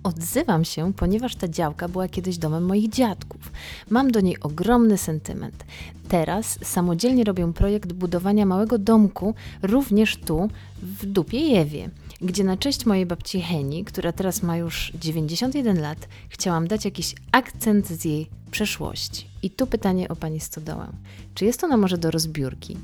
Odzywam 0.04 0.66
się, 0.66 0.94
ponieważ 0.94 1.36
ta 1.36 1.48
działka 1.48 1.88
była 1.88 2.08
kiedyś 2.08 2.38
domem 2.38 2.66
moich 2.66 2.90
dziadków. 2.90 3.52
Mam 3.90 4.12
do 4.12 4.22
niej 4.22 4.40
ogromny 4.40 4.98
sentyment. 4.98 5.66
Teraz 6.10 6.60
samodzielnie 6.64 7.24
robię 7.24 7.54
projekt 7.54 7.94
budowania 7.94 8.46
małego 8.46 8.78
domku, 8.78 9.34
również 9.62 10.18
tu, 10.18 10.50
w 10.82 11.06
Dupiejewie 11.06 11.90
gdzie 12.22 12.44
na 12.44 12.58
cześć 12.58 12.86
mojej 12.86 13.06
babci 13.06 13.42
Heni, 13.42 13.86
która 13.86 14.12
teraz 14.12 14.44
ma 14.44 14.58
już 14.58 14.92
91 14.96 15.82
lat, 15.82 16.08
chciałam 16.30 16.68
dać 16.68 16.86
jakiś 16.86 17.16
akcent 17.32 17.88
z 17.88 18.06
jej 18.06 18.30
przeszłości. 18.52 19.28
I 19.44 19.50
tu 19.50 19.68
pytanie 19.68 20.10
o 20.10 20.16
pani 20.16 20.40
Stodołę. 20.40 20.88
Czy 21.34 21.46
jest 21.46 21.64
ona 21.64 21.78
może 21.78 21.98
do 21.98 22.12
rozbiórki? 22.12 22.78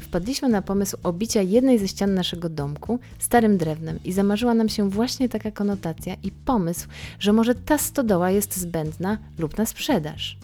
Wpadliśmy 0.00 0.48
na 0.48 0.62
pomysł 0.62 0.96
obicia 1.02 1.42
jednej 1.42 1.78
ze 1.78 1.88
ścian 1.88 2.14
naszego 2.14 2.48
domku 2.48 2.98
starym 3.18 3.58
drewnem 3.58 3.98
i 4.04 4.12
zamarzyła 4.12 4.54
nam 4.54 4.68
się 4.68 4.90
właśnie 4.90 5.28
taka 5.28 5.50
konotacja 5.50 6.16
i 6.22 6.30
pomysł, 6.30 6.88
że 7.18 7.32
może 7.32 7.54
ta 7.54 7.78
stodoła 7.78 8.30
jest 8.30 8.56
zbędna 8.56 9.18
lub 9.38 9.58
na 9.58 9.66
sprzedaż. 9.66 10.38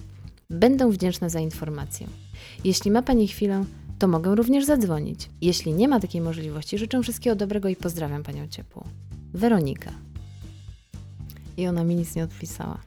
Będę 0.50 0.90
wdzięczna 0.90 1.28
za 1.28 1.40
informację. 1.40 2.06
Jeśli 2.64 2.90
ma 2.90 3.02
Pani 3.02 3.28
chwilę, 3.28 3.64
to 3.98 4.08
mogę 4.08 4.34
również 4.34 4.64
zadzwonić. 4.64 5.30
Jeśli 5.40 5.72
nie 5.72 5.88
ma 5.88 6.00
takiej 6.00 6.20
możliwości, 6.20 6.78
życzę 6.78 7.02
wszystkiego 7.02 7.36
dobrego 7.36 7.68
i 7.68 7.76
pozdrawiam 7.76 8.22
Panią 8.22 8.48
ciepło. 8.48 8.84
Weronika. 9.34 9.92
I 11.56 11.66
ona 11.66 11.84
mi 11.84 11.94
nic 11.94 12.14
nie 12.14 12.24
odpisała. 12.24 12.78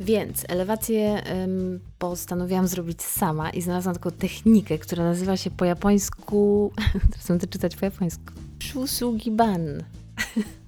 Więc 0.00 0.44
elewację 0.48 1.22
ym, 1.44 1.80
postanowiłam 1.98 2.66
zrobić 2.66 3.02
sama 3.02 3.50
i 3.50 3.62
znalazłam 3.62 3.94
taką 3.94 4.10
technikę, 4.10 4.78
która 4.78 5.04
nazywa 5.04 5.36
się 5.36 5.50
po 5.50 5.64
japońsku. 5.64 6.72
Teraz 7.10 7.28
będę 7.28 7.46
czytać 7.46 7.76
po 7.76 7.84
japońsku. 7.84 8.32
Shusugiban. 8.62 9.62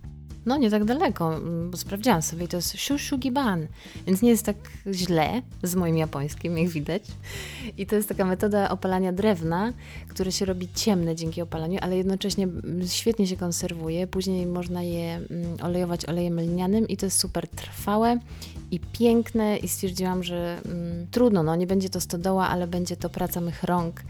No, 0.46 0.56
nie 0.56 0.70
tak 0.70 0.84
daleko, 0.84 1.36
mm, 1.36 1.70
bo 1.70 1.76
sprawdziłam 1.76 2.22
sobie, 2.22 2.48
to 2.48 2.56
jest 2.56 2.78
shushugiban, 2.78 3.66
więc 4.06 4.22
nie 4.22 4.30
jest 4.30 4.46
tak 4.46 4.56
źle 4.92 5.42
z 5.62 5.74
moim 5.74 5.96
japońskim, 5.96 6.58
jak 6.58 6.68
widać. 6.68 7.02
I 7.78 7.86
to 7.86 7.96
jest 7.96 8.08
taka 8.08 8.24
metoda 8.24 8.68
opalania 8.68 9.12
drewna, 9.12 9.72
które 10.08 10.32
się 10.32 10.44
robi 10.44 10.68
ciemne 10.74 11.16
dzięki 11.16 11.42
opalaniu, 11.42 11.78
ale 11.82 11.96
jednocześnie 11.96 12.44
mm, 12.44 12.88
świetnie 12.88 13.26
się 13.26 13.36
konserwuje. 13.36 14.06
Później 14.06 14.46
można 14.46 14.82
je 14.82 15.14
mm, 15.14 15.56
olejować 15.62 16.06
olejem 16.06 16.40
lnianym 16.40 16.88
i 16.88 16.96
to 16.96 17.06
jest 17.06 17.20
super 17.20 17.48
trwałe 17.48 18.18
i 18.70 18.80
piękne 18.80 19.56
i 19.56 19.68
stwierdziłam, 19.68 20.24
że 20.24 20.60
mm, 20.64 21.06
trudno, 21.10 21.42
no 21.42 21.56
nie 21.56 21.66
będzie 21.66 21.90
to 21.90 22.00
stodoła, 22.00 22.48
ale 22.48 22.66
będzie 22.66 22.96
to 22.96 23.10
praca 23.10 23.40
mych 23.40 23.62
rąk 23.62 24.02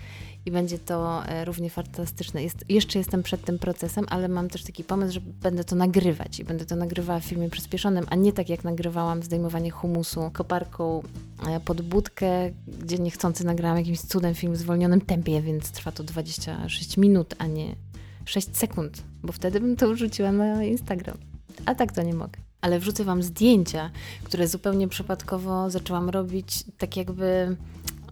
i 0.47 0.51
będzie 0.51 0.79
to 0.79 1.27
e, 1.27 1.45
równie 1.45 1.71
fantastyczne. 1.71 2.43
Jest, 2.43 2.65
jeszcze 2.69 2.99
jestem 2.99 3.23
przed 3.23 3.45
tym 3.45 3.59
procesem, 3.59 4.07
ale 4.09 4.29
mam 4.29 4.49
też 4.49 4.63
taki 4.63 4.85
pomysł, 4.85 5.13
że 5.13 5.21
będę 5.21 5.65
to 5.65 5.77
nagrywać 5.77 6.41
i 6.41 6.45
będę 6.45 6.67
to 6.67 6.77
nagrywała 6.77 7.21
w 7.21 7.25
filmie 7.25 7.51
przyspieszonym, 7.51 8.07
a 8.11 8.17
nie 8.17 8.33
tak 8.33 8.49
jak 8.49 8.65
nagrywałam 8.65 9.23
zdejmowanie 9.23 9.71
humusu 9.71 10.31
koparką 10.33 11.03
e, 11.49 11.61
pod 11.61 11.81
budkę, 11.81 12.51
gdzie 12.83 12.99
niechcący 12.99 13.47
nagrałam 13.47 13.79
jakimś 13.79 14.01
cudem 14.01 14.35
film 14.35 14.53
w 14.53 14.57
zwolnionym 14.57 15.01
tempie, 15.01 15.43
więc 15.43 15.71
trwa 15.71 15.93
to 15.93 16.05
26 16.05 16.97
minut, 16.97 17.35
a 17.39 17.47
nie 17.47 17.77
6 18.25 18.57
sekund, 18.57 19.03
bo 19.23 19.33
wtedy 19.33 19.61
bym 19.61 19.77
to 19.77 19.89
wrzuciła 19.89 20.33
na 20.33 20.65
Instagram. 20.65 21.19
A 21.67 21.75
tak 21.75 21.93
to 21.93 22.03
nie 22.03 22.15
mogę. 22.15 22.41
Ale 22.61 22.79
wrzucę 22.79 23.05
Wam 23.05 23.23
zdjęcia, 23.23 23.91
które 24.25 24.49
zupełnie 24.49 24.89
przypadkowo 24.89 25.71
zaczęłam 25.71 26.09
robić, 26.09 26.65
tak 26.79 26.97
jakby 26.97 27.57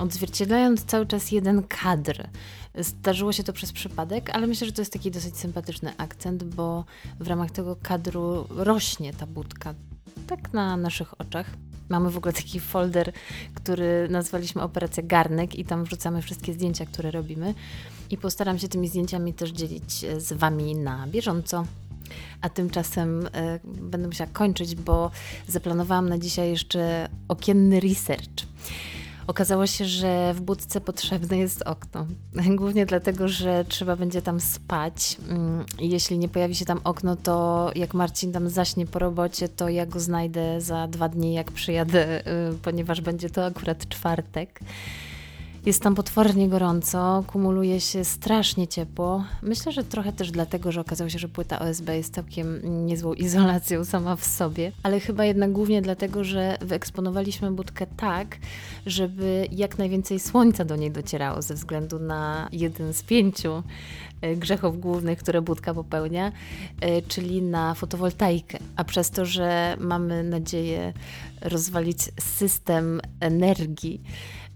odzwierciedlając 0.01 0.85
cały 0.85 1.07
czas 1.07 1.31
jeden 1.31 1.63
kadr. 1.63 2.29
Zdarzyło 2.79 3.33
się 3.33 3.43
to 3.43 3.53
przez 3.53 3.73
przypadek, 3.73 4.31
ale 4.31 4.47
myślę, 4.47 4.67
że 4.67 4.73
to 4.73 4.83
jest 4.83 4.93
taki 4.93 5.11
dosyć 5.11 5.37
sympatyczny 5.37 5.93
akcent, 5.97 6.45
bo 6.45 6.85
w 7.21 7.29
ramach 7.29 7.51
tego 7.51 7.77
kadru 7.83 8.47
rośnie 8.51 9.13
ta 9.13 9.27
budka 9.27 9.75
tak 10.27 10.53
na 10.53 10.77
naszych 10.77 11.21
oczach. 11.21 11.47
Mamy 11.89 12.11
w 12.11 12.17
ogóle 12.17 12.33
taki 12.33 12.61
folder, 12.61 13.13
który 13.55 14.09
nazwaliśmy 14.11 14.63
Operacja 14.63 15.03
Garnek 15.03 15.55
i 15.55 15.65
tam 15.65 15.85
wrzucamy 15.85 16.23
wszystkie 16.23 16.53
zdjęcia, 16.53 16.87
które 16.87 17.11
robimy. 17.11 17.55
I 18.11 18.17
postaram 18.17 18.59
się 18.59 18.69
tymi 18.69 18.89
zdjęciami 18.89 19.35
też 19.35 19.51
dzielić 19.51 19.93
z 20.19 20.33
Wami 20.33 20.75
na 20.75 21.07
bieżąco. 21.07 21.65
A 22.41 22.49
tymczasem 22.49 23.27
y, 23.27 23.31
będę 23.65 24.07
musiała 24.07 24.31
kończyć, 24.33 24.75
bo 24.75 25.11
zaplanowałam 25.49 26.09
na 26.09 26.19
dzisiaj 26.19 26.51
jeszcze 26.51 27.09
okienny 27.29 27.81
research. 27.81 28.47
Okazało 29.27 29.67
się, 29.67 29.85
że 29.85 30.35
w 30.35 30.41
budce 30.41 30.81
potrzebne 30.81 31.39
jest 31.39 31.63
okno. 31.63 32.07
Głównie 32.57 32.87
dlatego, 32.87 33.29
że 33.29 33.65
trzeba 33.69 33.97
będzie 33.97 34.23
tam 34.23 34.41
spać. 34.41 35.17
Mm, 35.29 35.65
jeśli 35.79 36.19
nie 36.19 36.29
pojawi 36.29 36.55
się 36.55 36.65
tam 36.65 36.81
okno, 36.85 37.17
to 37.17 37.71
jak 37.75 37.95
Marcin 37.95 38.33
tam 38.33 38.49
zaśnie 38.49 38.87
po 38.87 38.99
robocie, 38.99 39.49
to 39.49 39.69
ja 39.69 39.87
go 39.87 40.01
znajdę 40.01 40.61
za 40.61 40.89
dwa 40.89 41.09
dni, 41.09 41.35
jak 41.35 41.53
przyjadę, 41.53 42.21
y, 42.21 42.59
ponieważ 42.63 43.01
będzie 43.01 43.31
to 43.31 43.45
akurat 43.45 43.89
czwartek. 43.89 44.61
Jest 45.67 45.83
tam 45.83 45.95
potwornie 45.95 46.49
gorąco, 46.49 47.25
kumuluje 47.27 47.81
się 47.81 48.05
strasznie 48.05 48.69
ciepło. 48.69 49.25
Myślę, 49.43 49.73
że 49.73 49.85
trochę 49.85 50.13
też 50.13 50.31
dlatego, 50.31 50.73
że 50.73 50.81
okazało 50.81 51.11
się, 51.11 51.19
że 51.19 51.29
płyta 51.29 51.59
OSB 51.59 51.89
jest 51.89 52.15
całkiem 52.15 52.61
niezłą 52.87 53.15
izolacją 53.15 53.85
sama 53.85 54.17
w 54.17 54.25
sobie, 54.25 54.73
ale 54.83 55.01
chyba 55.01 55.25
jednak 55.25 55.53
głównie 55.53 55.83
dlatego, 55.83 56.25
że 56.25 56.59
wyeksponowaliśmy 56.61 57.51
budkę 57.51 57.87
tak, 57.87 58.39
żeby 58.87 59.49
jak 59.53 59.79
najwięcej 59.79 60.21
słońca 60.21 60.65
do 60.65 60.77
niej 60.77 60.91
docierało 60.91 61.43
ze 61.43 61.55
względu 61.55 61.99
na 61.99 62.49
jeden 62.53 62.93
z 62.93 63.03
pięciu 63.03 63.63
e, 64.21 64.37
grzechów 64.37 64.81
głównych, 64.81 65.19
które 65.19 65.43
budka 65.43 65.75
popełnia, 65.75 66.33
e, 66.81 67.03
czyli 67.03 67.43
na 67.43 67.75
fotowoltaikę. 67.75 68.59
A 68.77 68.85
przez 68.85 69.11
to, 69.11 69.27
że 69.27 69.77
mamy 69.81 70.23
nadzieję 70.23 70.93
rozwalić 71.41 71.99
system 72.21 73.01
energii, 73.21 74.03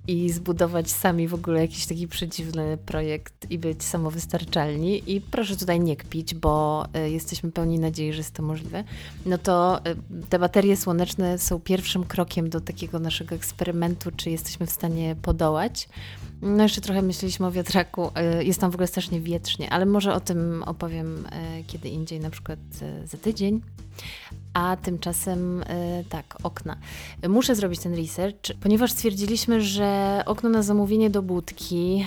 i 0.08 0.30
zbudować 0.30 0.90
sami 0.90 1.28
w 1.28 1.34
ogóle 1.34 1.60
jakiś 1.60 1.86
taki 1.86 2.08
przedziwny 2.08 2.78
projekt 2.86 3.50
i 3.50 3.58
być 3.58 3.84
samowystarczalni. 3.84 5.12
I 5.12 5.20
proszę 5.20 5.56
tutaj 5.56 5.80
nie 5.80 5.96
kpić, 5.96 6.34
bo 6.34 6.84
y, 7.06 7.10
jesteśmy 7.10 7.52
pełni 7.52 7.78
nadziei, 7.78 8.12
że 8.12 8.18
jest 8.18 8.34
to 8.34 8.42
możliwe. 8.42 8.84
No 9.26 9.38
to 9.38 9.80
y, 9.86 9.96
te 10.28 10.38
baterie 10.38 10.76
słoneczne 10.76 11.38
są 11.38 11.60
pierwszym 11.60 12.04
krokiem 12.04 12.50
do 12.50 12.60
takiego 12.60 12.98
naszego 12.98 13.34
eksperymentu, 13.34 14.10
czy 14.16 14.30
jesteśmy 14.30 14.66
w 14.66 14.70
stanie 14.70 15.16
podołać. 15.22 15.88
No 16.42 16.62
jeszcze 16.62 16.80
trochę 16.80 17.02
myśleliśmy 17.02 17.46
o 17.46 17.52
wiatraku. 17.52 18.10
Y, 18.40 18.44
jest 18.44 18.60
tam 18.60 18.70
w 18.70 18.74
ogóle 18.74 18.86
strasznie 18.86 19.20
wietrznie, 19.20 19.70
ale 19.70 19.86
może 19.86 20.14
o 20.14 20.20
tym 20.20 20.62
opowiem 20.62 21.28
kiedy 21.66 21.88
indziej, 21.88 22.20
na 22.20 22.30
przykład 22.30 22.58
za 23.04 23.18
tydzień. 23.18 23.60
A 24.54 24.76
tymczasem 24.76 25.64
tak, 26.08 26.36
okna. 26.42 26.76
Muszę 27.28 27.54
zrobić 27.54 27.80
ten 27.80 27.94
research, 27.94 28.52
ponieważ 28.60 28.92
stwierdziliśmy, 28.92 29.60
że 29.60 30.22
okno 30.26 30.48
na 30.48 30.62
zamówienie 30.62 31.10
do 31.10 31.22
budki, 31.22 32.06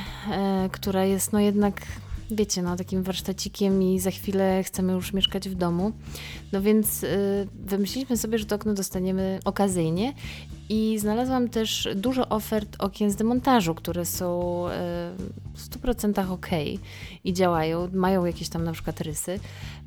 która 0.71 1.06
jest 1.06 1.34
no 1.34 1.39
jednak 1.39 1.82
wiecie, 2.32 2.62
no 2.62 2.76
takim 2.76 3.04
warsztacikiem 3.04 3.84
i 3.84 4.00
za 4.00 4.12
chwilę 4.12 4.63
chcemy 4.63 4.93
już 4.93 5.13
mieszkać 5.13 5.50
w 5.50 5.56
domu. 5.56 5.91
No 6.51 6.62
więc 6.62 7.03
y, 7.03 7.47
wymyśliliśmy 7.65 8.17
sobie, 8.17 8.38
że 8.38 8.45
to 8.45 8.55
okno 8.55 8.73
dostaniemy 8.73 9.39
okazyjnie 9.45 10.13
i 10.69 10.99
znalazłam 10.99 11.49
też 11.49 11.88
dużo 11.95 12.29
ofert 12.29 12.75
okien 12.79 13.12
z 13.12 13.15
demontażu, 13.15 13.75
które 13.75 14.05
są 14.05 14.65
y, 14.67 14.71
w 15.53 15.69
100% 15.69 16.31
ok 16.31 16.47
i 17.23 17.33
działają, 17.33 17.89
mają 17.93 18.25
jakieś 18.25 18.49
tam 18.49 18.63
na 18.63 18.71
przykład 18.71 19.01
rysy, 19.01 19.39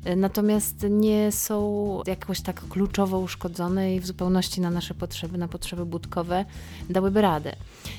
y, 0.07 0.15
natomiast 0.15 0.85
nie 0.89 1.31
są 1.31 2.01
jakoś 2.07 2.41
tak 2.41 2.67
kluczowo 2.69 3.19
uszkodzone 3.19 3.95
i 3.95 3.99
w 3.99 4.07
zupełności 4.07 4.61
na 4.61 4.69
nasze 4.69 4.93
potrzeby, 4.93 5.37
na 5.37 5.47
potrzeby 5.47 5.85
budkowe 5.85 6.45
dałyby 6.89 7.21
radę. 7.21 7.55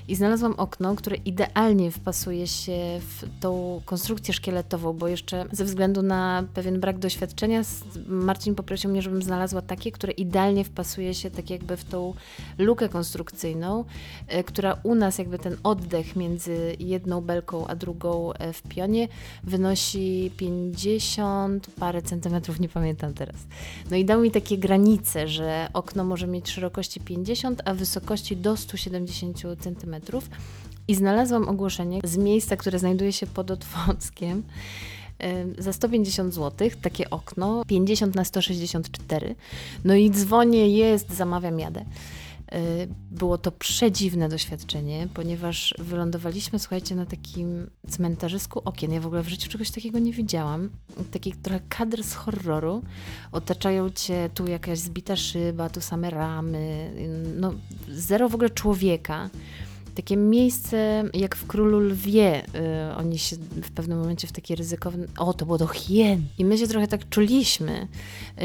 I 0.08 0.14
znalazłam 0.14 0.54
okno, 0.56 0.94
które 0.94 1.16
idealnie 1.16 1.90
wpasuje 1.90 2.46
się 2.46 3.00
w 3.00 3.40
tą 3.40 3.82
konstrukcję 3.84 4.34
szkieletową, 4.34 4.92
bo 4.92 5.08
jeszcze 5.08 5.44
ze 5.52 5.64
względu 5.64 6.02
na 6.02 6.44
pewien 6.54 6.80
brak 6.80 6.98
doświadczenia 6.98 7.62
Marcin 8.06 8.51
poprosił 8.54 8.90
mnie, 8.90 9.02
żebym 9.02 9.22
znalazła 9.22 9.62
takie, 9.62 9.92
które 9.92 10.12
idealnie 10.12 10.64
wpasuje 10.64 11.14
się 11.14 11.30
tak 11.30 11.50
jakby 11.50 11.76
w 11.76 11.84
tą 11.84 12.14
lukę 12.58 12.88
konstrukcyjną, 12.88 13.84
e, 14.28 14.44
która 14.44 14.76
u 14.82 14.94
nas 14.94 15.18
jakby 15.18 15.38
ten 15.38 15.56
oddech 15.62 16.16
między 16.16 16.76
jedną 16.78 17.20
belką 17.20 17.66
a 17.66 17.74
drugą 17.76 18.32
e, 18.32 18.52
w 18.52 18.62
pionie 18.62 19.08
wynosi 19.44 20.30
50 20.36 21.66
parę 21.78 22.02
centymetrów, 22.02 22.60
nie 22.60 22.68
pamiętam 22.68 23.14
teraz. 23.14 23.36
No 23.90 23.96
i 23.96 24.04
dał 24.04 24.20
mi 24.20 24.30
takie 24.30 24.58
granice, 24.58 25.28
że 25.28 25.68
okno 25.72 26.04
może 26.04 26.26
mieć 26.26 26.50
szerokości 26.50 27.00
50, 27.00 27.62
a 27.64 27.74
wysokości 27.74 28.36
do 28.36 28.56
170 28.56 29.42
centymetrów. 29.60 30.30
I 30.88 30.94
znalazłam 30.94 31.48
ogłoszenie 31.48 32.00
z 32.04 32.16
miejsca, 32.16 32.56
które 32.56 32.78
znajduje 32.78 33.12
się 33.12 33.26
pod 33.26 33.50
Otwockiem 33.50 34.42
za 35.58 35.72
150 35.72 36.34
zł, 36.34 36.70
takie 36.82 37.10
okno, 37.10 37.64
50 37.66 38.14
na 38.14 38.24
164. 38.24 39.34
No 39.84 39.94
i 39.94 40.10
dzwonię, 40.10 40.68
jest, 40.68 41.14
zamawiam, 41.14 41.60
jadę. 41.60 41.84
Było 43.10 43.38
to 43.38 43.52
przedziwne 43.52 44.28
doświadczenie, 44.28 45.08
ponieważ 45.14 45.74
wylądowaliśmy, 45.78 46.58
słuchajcie, 46.58 46.94
na 46.94 47.06
takim 47.06 47.70
cmentarzysku 47.90 48.62
okien. 48.64 48.92
Ja 48.92 49.00
w 49.00 49.06
ogóle 49.06 49.22
w 49.22 49.28
życiu 49.28 49.50
czegoś 49.50 49.70
takiego 49.70 49.98
nie 49.98 50.12
widziałam. 50.12 50.70
Taki 51.10 51.32
trochę 51.32 51.60
kadr 51.68 52.02
z 52.02 52.14
horroru. 52.14 52.82
Otaczają 53.32 53.90
cię 53.90 54.30
tu 54.34 54.46
jakaś 54.46 54.78
zbita 54.78 55.16
szyba, 55.16 55.70
tu 55.70 55.80
same 55.80 56.10
ramy. 56.10 56.92
No, 57.36 57.54
zero 57.88 58.28
w 58.28 58.34
ogóle 58.34 58.50
człowieka 58.50 59.30
takie 59.94 60.16
miejsce 60.16 61.04
jak 61.14 61.36
w 61.36 61.46
Królu 61.46 61.80
Lwie. 61.80 62.42
Yy, 62.54 62.96
oni 62.96 63.18
się 63.18 63.36
w 63.36 63.70
pewnym 63.70 63.98
momencie 63.98 64.26
w 64.26 64.32
takie 64.32 64.54
ryzykowne... 64.54 65.06
O, 65.18 65.34
to 65.34 65.46
było 65.46 65.58
do 65.58 65.66
hien. 65.66 66.22
I 66.38 66.44
my 66.44 66.58
się 66.58 66.66
trochę 66.66 66.86
tak 66.86 67.08
czuliśmy. 67.08 67.88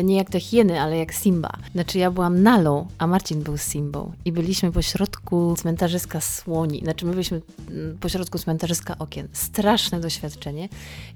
Nie 0.04 0.16
jak 0.16 0.30
te 0.30 0.40
hieny, 0.40 0.82
ale 0.82 0.98
jak 0.98 1.14
Simba. 1.14 1.52
Znaczy 1.72 1.98
ja 1.98 2.12
byłam 2.12 2.44
Nalą, 2.44 2.88
a 2.98 3.08
Marcin 3.08 3.44
był 3.44 3.58
Simbą. 3.58 4.12
I 4.26 4.32
byliśmy 4.32 4.72
po 4.72 4.82
środku 4.82 5.56
cmentarzyska 5.58 6.22
słoni. 6.22 6.80
Znaczy 6.84 7.06
my 7.06 7.12
byliśmy 7.12 7.42
mm, 7.72 7.98
po 7.98 8.10
środku 8.10 8.38
cmentarzyska 8.38 8.98
okien. 8.98 9.28
Straszne 9.34 10.00
doświadczenie. 10.00 10.70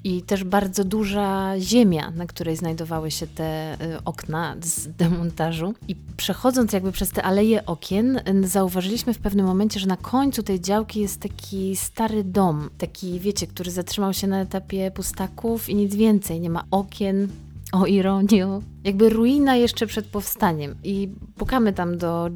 I 0.04 0.22
też 0.22 0.44
bardzo 0.44 0.84
duża 0.84 1.54
ziemia, 1.60 2.12
na 2.12 2.26
której 2.26 2.56
znajdowały 2.56 3.12
się 3.12 3.28
te 3.28 3.74
y, 3.74 4.04
okna 4.06 4.56
z 4.62 4.88
demontażu. 4.88 5.74
I 5.88 5.96
przechodząc 6.18 6.74
jakby 6.74 6.92
przez 6.92 7.12
te 7.12 7.24
aleje 7.24 7.66
okien, 7.66 8.22
zauważyliśmy 8.44 9.14
w 9.14 9.20
pewnym 9.20 9.46
momencie, 9.46 9.80
że 9.80 9.88
na 9.88 9.98
końcu 9.98 10.21
końcu 10.22 10.44
tej 10.44 10.62
działki 10.62 11.00
jest 11.00 11.22
taki 11.22 11.76
stary 11.76 12.24
dom, 12.24 12.70
taki 12.78 13.20
wiecie, 13.20 13.48
który 13.48 13.72
zatrzymał 13.72 14.14
się 14.14 14.28
na 14.28 14.42
etapie 14.42 14.92
pustaków 14.92 15.70
i 15.70 15.76
nic 15.76 15.96
więcej, 15.96 16.40
nie 16.40 16.50
ma 16.50 16.64
okien, 16.72 17.28
o 17.72 17.86
ironio, 17.86 18.62
jakby 18.84 19.10
ruina 19.10 19.56
jeszcze 19.56 19.88
przed 19.88 20.06
powstaniem. 20.06 20.76
I 20.84 21.10
pukamy 21.38 21.74
tam 21.74 21.98
do 21.98 22.30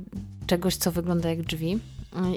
czegoś, 0.47 0.75
co 0.75 0.91
wygląda 0.91 1.29
jak 1.29 1.41
drzwi. 1.41 1.79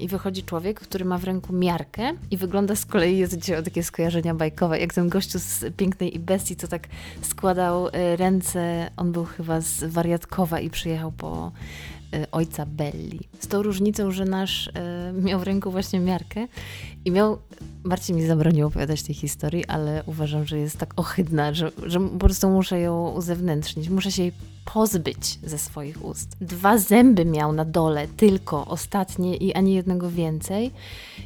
I 0.01 0.09
wychodzi 0.09 0.43
człowiek, 0.43 0.81
który 0.81 1.05
ma 1.05 1.19
w 1.19 1.25
ręku 1.25 1.53
miarkę 1.53 2.13
i 2.31 2.37
wygląda 2.37 2.77
z 2.77 2.87
kolei, 2.87 3.19
jest 3.19 3.39
dzisiaj 3.39 3.65
takie 3.65 3.83
skojarzenia 3.83 4.35
bajkowe, 4.35 4.79
jak 4.79 4.95
ten 4.95 5.09
gościu 5.09 5.39
z 5.39 5.65
Pięknej 5.77 6.17
i 6.17 6.19
Bestii, 6.19 6.57
co 6.57 6.69
tak 6.69 6.89
składał 7.23 7.89
e, 7.89 8.17
ręce, 8.17 8.91
on 8.97 9.13
był 9.13 9.25
chyba 9.25 9.61
z 9.61 9.85
Wariatkowa 9.85 10.61
i 10.61 10.71
przyjechał 10.71 11.13
po 11.13 11.53
ojca 12.33 12.67
Belli. 12.67 13.21
Z 13.41 13.49
tą 13.49 13.63
różnicą, 13.63 14.11
że 14.11 14.25
nasz 14.25 14.67
y, 14.67 14.73
miał 15.23 15.41
w 15.41 15.43
ręku 15.43 15.71
właśnie 15.71 16.01
miarkę 16.01 16.47
i 17.05 17.11
miał. 17.11 17.39
Marcin 17.85 18.17
mi 18.17 18.27
zabronił 18.27 18.67
opowiadać 18.67 19.03
tej 19.03 19.15
historii, 19.15 19.65
ale 19.65 20.03
uważam, 20.07 20.47
że 20.47 20.59
jest 20.59 20.79
tak 20.79 20.93
ohydna, 20.97 21.55
że, 21.55 21.73
że 21.87 22.01
po 22.01 22.19
prostu 22.19 22.51
muszę 22.51 22.81
ją 22.81 23.11
uzewnętrznić. 23.11 23.89
Muszę 23.89 24.13
się 24.13 24.23
jej 24.23 24.33
pozbyć 24.75 25.39
ze 25.43 25.59
swoich 25.59 26.05
ust. 26.05 26.37
Dwa 26.41 26.79
zęby 26.79 27.25
miał 27.25 27.53
na 27.53 27.65
dole, 27.65 28.09
tylko 28.17 28.67
ostatnie 28.67 29.37
i 29.37 29.55
ani 29.55 29.75
jednego 29.75 30.11
więcej. 30.11 30.71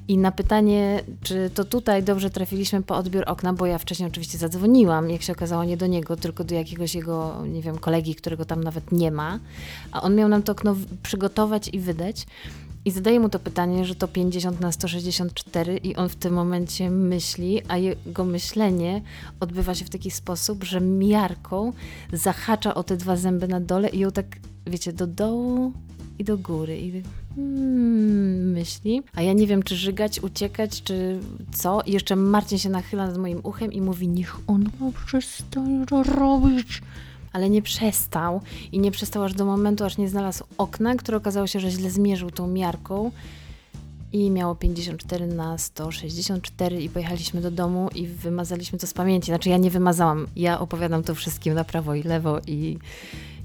I 0.08 0.18
na 0.18 0.32
pytanie, 0.32 1.02
czy 1.22 1.50
to 1.54 1.64
tutaj 1.64 2.02
dobrze 2.02 2.30
trafiliśmy 2.30 2.82
po 2.82 2.96
odbiór 2.96 3.24
okna, 3.26 3.52
bo 3.52 3.66
ja 3.66 3.78
wcześniej 3.78 4.08
oczywiście 4.08 4.38
zadzwoniłam, 4.38 5.10
jak 5.10 5.22
się 5.22 5.32
okazało, 5.32 5.64
nie 5.64 5.76
do 5.76 5.86
niego, 5.86 6.16
tylko 6.16 6.44
do 6.44 6.54
jakiegoś 6.54 6.94
jego, 6.94 7.44
nie 7.46 7.62
wiem, 7.62 7.78
kolegi, 7.78 8.14
którego 8.14 8.44
tam 8.44 8.64
nawet 8.64 8.92
nie 8.92 9.10
ma, 9.10 9.38
a 9.92 10.02
on 10.02 10.14
miał 10.14 10.28
nam 10.28 10.42
to 10.42 10.52
okno 10.52 10.71
przygotować 11.02 11.68
i 11.72 11.80
wydać. 11.80 12.26
I 12.84 12.90
zadaję 12.90 13.20
mu 13.20 13.28
to 13.28 13.38
pytanie, 13.38 13.84
że 13.84 13.94
to 13.94 14.08
50 14.08 14.60
na 14.60 14.72
164 14.72 15.76
i 15.76 15.96
on 15.96 16.08
w 16.08 16.16
tym 16.16 16.34
momencie 16.34 16.90
myśli, 16.90 17.62
a 17.68 17.76
jego 17.76 18.24
myślenie 18.24 19.02
odbywa 19.40 19.74
się 19.74 19.84
w 19.84 19.90
taki 19.90 20.10
sposób, 20.10 20.64
że 20.64 20.80
miarką 20.80 21.72
zahacza 22.12 22.74
o 22.74 22.82
te 22.82 22.96
dwa 22.96 23.16
zęby 23.16 23.48
na 23.48 23.60
dole 23.60 23.88
i 23.88 23.98
ją 23.98 24.10
tak, 24.10 24.26
wiecie, 24.66 24.92
do 24.92 25.06
dołu 25.06 25.72
i 26.18 26.24
do 26.24 26.38
góry. 26.38 26.78
I 26.78 27.02
hmm, 27.34 28.50
myśli. 28.50 29.02
A 29.14 29.22
ja 29.22 29.32
nie 29.32 29.46
wiem, 29.46 29.62
czy 29.62 29.76
żygać, 29.76 30.20
uciekać, 30.20 30.82
czy 30.82 31.20
co. 31.52 31.82
I 31.86 31.92
jeszcze 31.92 32.16
Marcin 32.16 32.58
się 32.58 32.70
nachyla 32.70 33.06
nad 33.06 33.18
moim 33.18 33.40
uchem 33.42 33.72
i 33.72 33.80
mówi, 33.80 34.08
niech 34.08 34.36
on 34.46 34.70
przestanie 35.06 35.86
to 35.86 36.02
robić 36.02 36.82
ale 37.32 37.50
nie 37.50 37.62
przestał 37.62 38.40
i 38.72 38.78
nie 38.78 38.90
przestał 38.90 39.24
aż 39.24 39.34
do 39.34 39.44
momentu, 39.44 39.84
aż 39.84 39.98
nie 39.98 40.08
znalazł 40.08 40.44
okna, 40.58 40.94
które 40.94 41.16
okazało 41.16 41.46
się, 41.46 41.60
że 41.60 41.70
źle 41.70 41.90
zmierzył 41.90 42.30
tą 42.30 42.46
miarką 42.46 43.10
i 44.12 44.30
miało 44.30 44.54
54 44.54 45.26
na 45.26 45.58
164 45.58 46.82
i 46.82 46.88
pojechaliśmy 46.88 47.40
do 47.40 47.50
domu 47.50 47.88
i 47.94 48.06
wymazaliśmy 48.06 48.78
to 48.78 48.86
z 48.86 48.94
pamięci. 48.94 49.26
Znaczy 49.26 49.48
ja 49.48 49.56
nie 49.56 49.70
wymazałam, 49.70 50.26
ja 50.36 50.60
opowiadam 50.60 51.02
to 51.02 51.14
wszystkim 51.14 51.54
na 51.54 51.64
prawo 51.64 51.94
i 51.94 52.02
lewo 52.02 52.40
i 52.46 52.78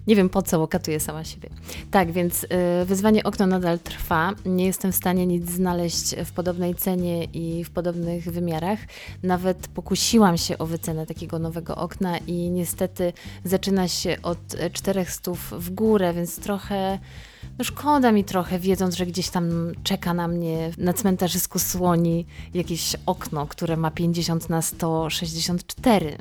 nie 0.07 0.15
wiem 0.15 0.29
po 0.29 0.41
co, 0.41 0.59
bo 0.59 0.67
katuję 0.67 0.99
sama 0.99 1.23
siebie. 1.23 1.49
Tak, 1.91 2.11
więc 2.11 2.43
y, 2.43 2.47
wyzwanie 2.85 3.23
okno 3.23 3.47
nadal 3.47 3.79
trwa. 3.79 4.33
Nie 4.45 4.65
jestem 4.65 4.91
w 4.91 4.95
stanie 4.95 5.27
nic 5.27 5.49
znaleźć 5.49 6.15
w 6.25 6.31
podobnej 6.31 6.75
cenie 6.75 7.23
i 7.23 7.63
w 7.63 7.69
podobnych 7.69 8.23
wymiarach. 8.23 8.79
Nawet 9.23 9.67
pokusiłam 9.67 10.37
się 10.37 10.57
o 10.57 10.65
wycenę 10.65 11.05
takiego 11.05 11.39
nowego 11.39 11.75
okna 11.75 12.17
i 12.17 12.49
niestety 12.49 13.13
zaczyna 13.43 13.87
się 13.87 14.17
od 14.23 14.39
400 14.73 15.31
w 15.51 15.69
górę, 15.69 16.13
więc 16.13 16.39
trochę. 16.39 16.99
No 17.57 17.63
szkoda 17.63 18.11
mi 18.11 18.23
trochę, 18.23 18.59
wiedząc, 18.59 18.95
że 18.95 19.05
gdzieś 19.05 19.29
tam 19.29 19.71
czeka 19.83 20.13
na 20.13 20.27
mnie 20.27 20.71
na 20.77 20.93
cmentarzysku 20.93 21.59
słoni 21.59 22.25
jakieś 22.53 22.95
okno, 23.05 23.47
które 23.47 23.77
ma 23.77 23.91
50 23.91 24.49
na 24.49 24.61
164 24.61 26.17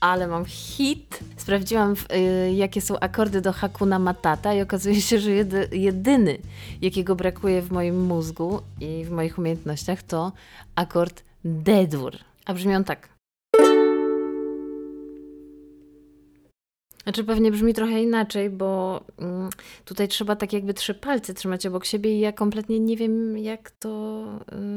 ale 0.00 0.26
mam 0.26 0.44
hit. 0.44 1.20
Sprawdziłam, 1.36 1.94
y, 2.12 2.52
jakie 2.52 2.80
są 2.80 2.98
akordy 3.00 3.40
do 3.40 3.52
Hakuna 3.52 3.98
Matata 3.98 4.54
i 4.54 4.60
okazuje 4.60 5.00
się, 5.00 5.18
że 5.18 5.30
jedy, 5.30 5.68
jedyny, 5.72 6.38
jakiego 6.82 7.16
brakuje 7.16 7.62
w 7.62 7.72
moim 7.72 8.06
mózgu 8.06 8.60
i 8.80 9.04
w 9.04 9.10
moich 9.10 9.38
umiejętnościach, 9.38 10.02
to 10.02 10.32
akord 10.74 11.22
D-dur. 11.44 12.12
A 12.46 12.54
brzmi 12.54 12.74
on 12.74 12.84
tak. 12.84 13.18
Znaczy 17.02 17.24
pewnie 17.24 17.50
brzmi 17.50 17.74
trochę 17.74 18.02
inaczej, 18.02 18.50
bo 18.50 19.00
mm, 19.18 19.50
tutaj 19.84 20.08
trzeba 20.08 20.36
tak 20.36 20.52
jakby 20.52 20.74
trzy 20.74 20.94
palce 20.94 21.34
trzymać 21.34 21.66
obok 21.66 21.84
siebie 21.84 22.16
i 22.16 22.20
ja 22.20 22.32
kompletnie 22.32 22.80
nie 22.80 22.96
wiem, 22.96 23.38
jak 23.38 23.70
to 23.70 24.24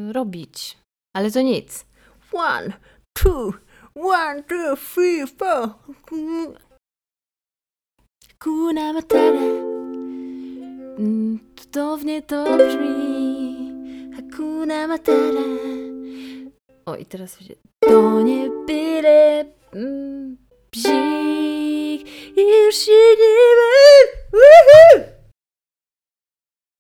y, 0.10 0.14
robić. 0.14 0.78
Ale 1.14 1.32
to 1.32 1.42
nic. 1.42 1.86
One, 2.34 2.74
two, 3.14 3.54
one, 3.94 4.44
two, 4.44 4.76
three, 4.76 5.26
four. 5.26 5.76
Kuna 8.40 8.94
Matata. 8.94 9.40
Mm, 11.00 11.40
Cudownie 11.56 12.22
to 12.22 12.58
brzmi. 12.58 14.12
Hakuna 14.16 14.88
Matata. 14.88 15.42
O, 16.86 16.96
i 16.96 17.06
teraz 17.06 17.36
będzie. 17.38 17.56
To 17.80 18.22
nie 18.22 18.50
byle 18.68 19.46
mm, 19.74 20.38
bzik 20.72 22.08
i 22.38 22.66
już 22.66 22.76
się 22.76 22.92
nie. 22.92 23.42
Woohoo! 24.34 25.21